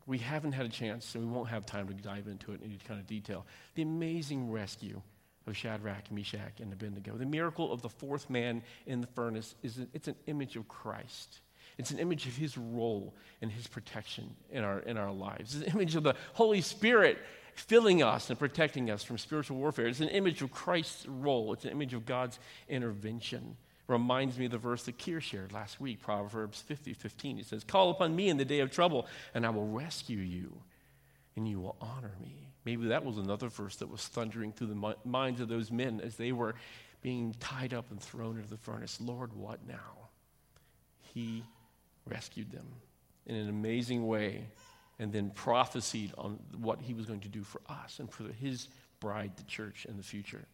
we 0.06 0.18
haven't 0.18 0.52
had 0.52 0.66
a 0.66 0.70
chance, 0.70 1.14
and 1.14 1.24
we 1.24 1.33
won't 1.33 1.50
have 1.50 1.64
time 1.64 1.87
to 1.87 1.94
dive 1.94 2.26
into 2.26 2.52
it 2.52 2.61
in 2.61 2.66
any 2.70 2.78
kind 2.88 2.98
of 2.98 3.06
detail. 3.06 3.46
The 3.76 3.83
amazing 3.83 4.50
rescue 4.50 5.00
of 5.50 5.56
Shadrach, 5.56 6.10
Meshach, 6.10 6.60
and 6.60 6.72
Abednego. 6.72 7.16
The 7.16 7.26
miracle 7.26 7.72
of 7.72 7.82
the 7.82 7.88
fourth 7.88 8.30
man 8.30 8.62
in 8.86 9.00
the 9.00 9.06
furnace 9.08 9.54
is 9.62 9.78
a, 9.78 9.86
it's 9.92 10.08
an 10.08 10.16
image 10.26 10.56
of 10.56 10.68
Christ. 10.68 11.40
It's 11.76 11.90
an 11.90 11.98
image 11.98 12.26
of 12.26 12.36
his 12.36 12.56
role 12.56 13.14
and 13.40 13.50
his 13.50 13.66
protection 13.66 14.34
in 14.50 14.64
our, 14.64 14.80
in 14.80 14.96
our 14.96 15.12
lives. 15.12 15.54
It's 15.54 15.66
an 15.66 15.72
image 15.74 15.96
of 15.96 16.02
the 16.02 16.14
Holy 16.34 16.60
Spirit 16.60 17.18
filling 17.54 18.02
us 18.02 18.30
and 18.30 18.38
protecting 18.38 18.90
us 18.90 19.02
from 19.02 19.18
spiritual 19.18 19.58
warfare. 19.58 19.86
It's 19.86 20.00
an 20.00 20.08
image 20.08 20.42
of 20.42 20.50
Christ's 20.50 21.06
role, 21.06 21.52
it's 21.52 21.64
an 21.64 21.70
image 21.70 21.94
of 21.94 22.06
God's 22.06 22.38
intervention. 22.68 23.56
Reminds 23.86 24.38
me 24.38 24.44
of 24.44 24.52
the 24.52 24.58
verse 24.58 24.84
that 24.84 24.98
Kier 24.98 25.20
shared 25.20 25.52
last 25.52 25.80
week, 25.80 26.00
Proverbs 26.00 26.60
50 26.60 26.94
15. 26.94 27.40
It 27.40 27.46
says, 27.46 27.64
Call 27.64 27.90
upon 27.90 28.14
me 28.14 28.28
in 28.28 28.36
the 28.36 28.44
day 28.44 28.60
of 28.60 28.70
trouble, 28.70 29.08
and 29.34 29.44
I 29.44 29.50
will 29.50 29.66
rescue 29.66 30.18
you, 30.18 30.62
and 31.34 31.48
you 31.48 31.58
will 31.58 31.76
honor 31.80 32.12
me. 32.20 32.49
Maybe 32.64 32.88
that 32.88 33.04
was 33.04 33.18
another 33.18 33.48
verse 33.48 33.76
that 33.76 33.90
was 33.90 34.06
thundering 34.06 34.52
through 34.52 34.68
the 34.68 34.94
minds 35.04 35.40
of 35.40 35.48
those 35.48 35.70
men 35.70 36.00
as 36.02 36.16
they 36.16 36.32
were 36.32 36.54
being 37.02 37.34
tied 37.40 37.72
up 37.72 37.90
and 37.90 38.00
thrown 38.00 38.36
into 38.36 38.50
the 38.50 38.58
furnace. 38.58 39.00
Lord, 39.00 39.32
what 39.32 39.66
now? 39.66 40.08
He 41.14 41.42
rescued 42.06 42.50
them 42.52 42.66
in 43.26 43.36
an 43.36 43.48
amazing 43.48 44.06
way, 44.06 44.46
and 44.98 45.12
then 45.12 45.30
prophesied 45.30 46.12
on 46.18 46.38
what 46.58 46.80
he 46.80 46.94
was 46.94 47.06
going 47.06 47.20
to 47.20 47.28
do 47.28 47.42
for 47.42 47.60
us 47.68 47.98
and 47.98 48.10
for 48.10 48.24
his 48.24 48.68
bride, 48.98 49.32
the 49.36 49.44
church, 49.44 49.86
in 49.88 49.96
the 49.96 50.02
future. 50.02 50.44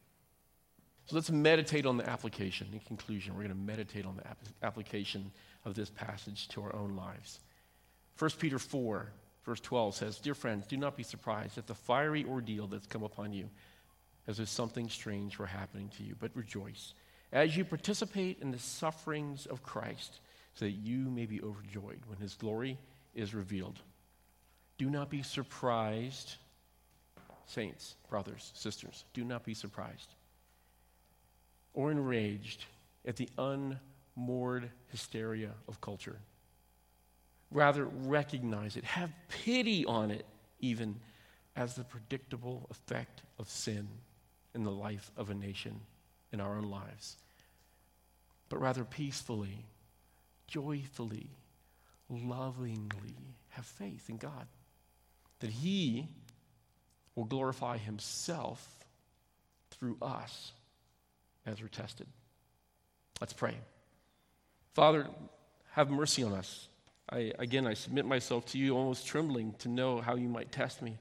So 1.07 1.17
let's 1.17 1.31
meditate 1.31 1.87
on 1.87 1.97
the 1.97 2.09
application. 2.09 2.69
In 2.73 2.81
conclusion, 2.81 3.35
we're 3.35 3.43
going 3.43 3.51
to 3.51 3.57
meditate 3.57 4.05
on 4.05 4.17
the 4.17 4.27
ap- 4.27 4.39
application 4.63 5.31
of 5.65 5.75
this 5.75 5.91
passage 5.91 6.49
to 6.49 6.63
our 6.63 6.75
own 6.75 6.97
lives. 6.97 7.41
1 8.19 8.31
Peter 8.39 8.59
4, 8.59 9.13
verse 9.47 9.61
12 9.61 9.95
says, 9.95 10.19
Dear 10.19 10.35
friends, 10.35 10.67
do 10.67 10.77
not 10.77 10.97
be 10.97 11.03
surprised 11.03 11.57
at 11.57 11.67
the 11.67 11.75
fiery 11.75 12.27
ordeal 12.29 12.67
that's 12.67 12.87
come 12.87 13.05
upon 13.05 13.33
you, 13.33 13.49
as 14.27 14.41
if 14.41 14.49
something 14.49 14.91
strange 14.91 15.39
were 15.39 15.47
happening 15.47 15.89
to 15.97 16.03
you, 16.03 16.15
but 16.21 16.31
rejoice 16.35 16.93
as 17.33 17.57
you 17.57 17.65
participate 17.65 18.39
in 18.41 18.51
the 18.51 18.59
sufferings 18.59 19.47
of 19.47 19.63
Christ 19.63 20.21
so 20.55 20.65
that 20.65 20.73
you 20.73 21.11
may 21.11 21.27
be 21.27 21.43
overjoyed 21.43 22.01
when 22.07 22.19
his 22.19 22.35
glory 22.35 22.79
is 23.15 23.35
revealed. 23.35 23.79
Do 24.79 24.91
not 24.91 25.11
be 25.11 25.23
surprised, 25.23 26.37
saints, 27.47 27.97
brothers, 28.09 28.53
sisters, 28.55 29.05
do 29.13 29.25
not 29.25 29.45
be 29.45 29.55
surprised 29.55 30.15
or 31.75 31.91
enraged 31.91 32.65
at 33.07 33.17
the 33.17 33.29
unmoored 33.37 34.71
hysteria 34.89 35.51
of 35.69 35.81
culture. 35.81 36.19
Rather, 37.51 37.85
recognize 37.85 38.77
it, 38.77 38.85
have 38.85 39.13
pity 39.29 39.85
on 39.87 40.11
it, 40.11 40.27
even 40.61 40.97
as 41.55 41.75
the 41.75 41.85
predictable 41.85 42.67
effect 42.71 43.23
of 43.39 43.49
sin 43.49 43.89
in 44.55 44.65
the 44.65 44.71
life 44.71 45.11
of 45.17 45.31
a 45.31 45.35
nation, 45.35 45.81
in 46.33 46.41
our 46.41 46.57
own 46.57 46.71
lives. 46.71 47.17
But 48.49 48.61
rather, 48.61 48.85
peacefully 48.85 49.65
joyfully, 50.47 51.29
lovingly 52.09 53.17
have 53.51 53.67
faith 53.67 54.09
in 54.09 54.17
God. 54.17 54.47
That 55.41 55.51
He 55.51 56.09
will 57.15 57.25
glorify 57.25 57.79
Himself 57.79 58.77
through 59.71 59.97
us 60.01 60.53
as 61.45 61.61
we're 61.61 61.69
tested. 61.69 62.07
Let's 63.21 63.33
pray. 63.33 63.55
Father, 64.75 65.09
have 65.73 65.91
mercy 65.91 66.23
on 66.23 66.33
us. 66.33 66.69
I, 67.11 67.33
again, 67.39 67.67
I 67.67 67.75
submit 67.75 68.05
myself 68.05 68.47
to 68.47 68.59
you, 68.59 68.77
almost 68.77 69.07
trembling 69.07 69.55
to 69.59 69.69
know 69.69 70.01
how 70.01 70.17
you 70.17 70.29
might 70.29 70.51
test 70.51 70.83
me. 70.83 70.99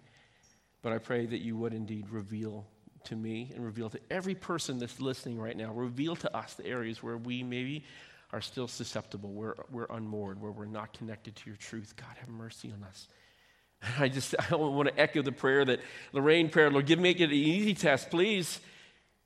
But 0.81 0.93
I 0.93 0.99
pray 0.99 1.25
that 1.25 1.39
you 1.39 1.57
would 1.57 1.73
indeed 1.73 2.09
reveal 2.11 2.65
to 3.05 3.15
me 3.15 3.51
and 3.55 3.63
reveal 3.63 3.89
to 3.89 3.99
every 4.11 4.35
person 4.35 4.77
that's 4.77 4.99
listening 4.99 5.39
right 5.39 5.57
now, 5.57 5.73
reveal 5.73 6.15
to 6.17 6.37
us 6.37 6.53
the 6.53 6.65
areas 6.65 7.01
where 7.01 7.17
we 7.17 7.43
maybe 7.43 7.83
are 8.31 8.41
still 8.41 8.67
susceptible, 8.67 9.31
we're, 9.31 9.55
we're 9.71 9.87
unmoored, 9.89 10.41
where 10.41 10.51
we're 10.51 10.65
not 10.65 10.93
connected 10.93 11.35
to 11.37 11.49
your 11.49 11.57
truth. 11.57 11.95
God, 11.95 12.15
have 12.19 12.29
mercy 12.29 12.71
on 12.71 12.83
us. 12.83 13.07
I 13.99 14.09
just 14.09 14.35
I 14.51 14.55
want 14.55 14.89
to 14.89 14.99
echo 14.99 15.21
the 15.21 15.31
prayer 15.31 15.65
that 15.65 15.79
Lorraine 16.13 16.49
prayed, 16.49 16.71
Lord, 16.71 16.85
give 16.85 17.03
it 17.03 17.21
an 17.21 17.31
easy 17.31 17.73
test, 17.73 18.09
please. 18.09 18.59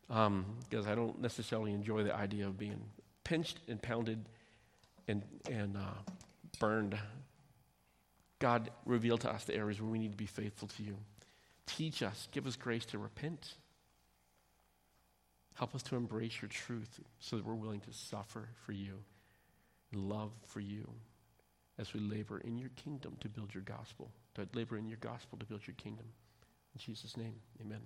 Because 0.08 0.26
um, 0.28 0.88
I 0.88 0.96
don't 0.96 1.22
necessarily 1.22 1.72
enjoy 1.72 2.04
the 2.04 2.16
idea 2.16 2.48
of 2.48 2.58
being 2.58 2.82
pinched 3.24 3.60
and 3.68 3.82
pounded 3.82 4.26
and, 5.08 5.24
and 5.50 5.78
uh, 5.78 6.12
burned. 6.60 6.98
God, 8.40 8.70
reveal 8.86 9.18
to 9.18 9.30
us 9.30 9.44
the 9.44 9.56
areas 9.56 9.82
where 9.82 9.90
we 9.90 10.00
need 10.00 10.12
to 10.12 10.18
be 10.18 10.26
faithful 10.26 10.68
to 10.70 10.84
you. 10.84 10.98
Teach 11.66 12.02
us, 12.04 12.28
give 12.32 12.48
us 12.48 12.56
grace 12.56 12.86
to 12.86 12.98
repent. 12.98 13.56
Help 15.56 15.76
us 15.76 15.84
to 15.84 15.96
embrace 15.98 16.42
your 16.42 16.50
truth 16.50 17.00
so 17.20 17.36
that 17.36 17.46
we're 17.46 17.54
willing 17.54 17.82
to 17.82 17.92
suffer 17.92 18.48
for 18.66 18.72
you, 18.72 18.94
love 19.94 20.32
for 20.48 20.62
you, 20.62 20.88
as 21.78 21.94
we 21.94 22.00
labor 22.00 22.40
in 22.40 22.58
your 22.58 22.70
kingdom 22.78 23.18
to 23.20 23.28
build 23.28 23.54
your 23.54 23.64
gospel, 23.64 24.10
to 24.36 24.48
labor 24.54 24.78
in 24.78 24.88
your 24.88 24.98
gospel 25.02 25.38
to 25.38 25.46
build 25.46 25.68
your 25.68 25.76
kingdom. 25.76 26.06
In 26.74 26.80
Jesus' 26.80 27.18
name, 27.18 27.36
amen. 27.62 27.82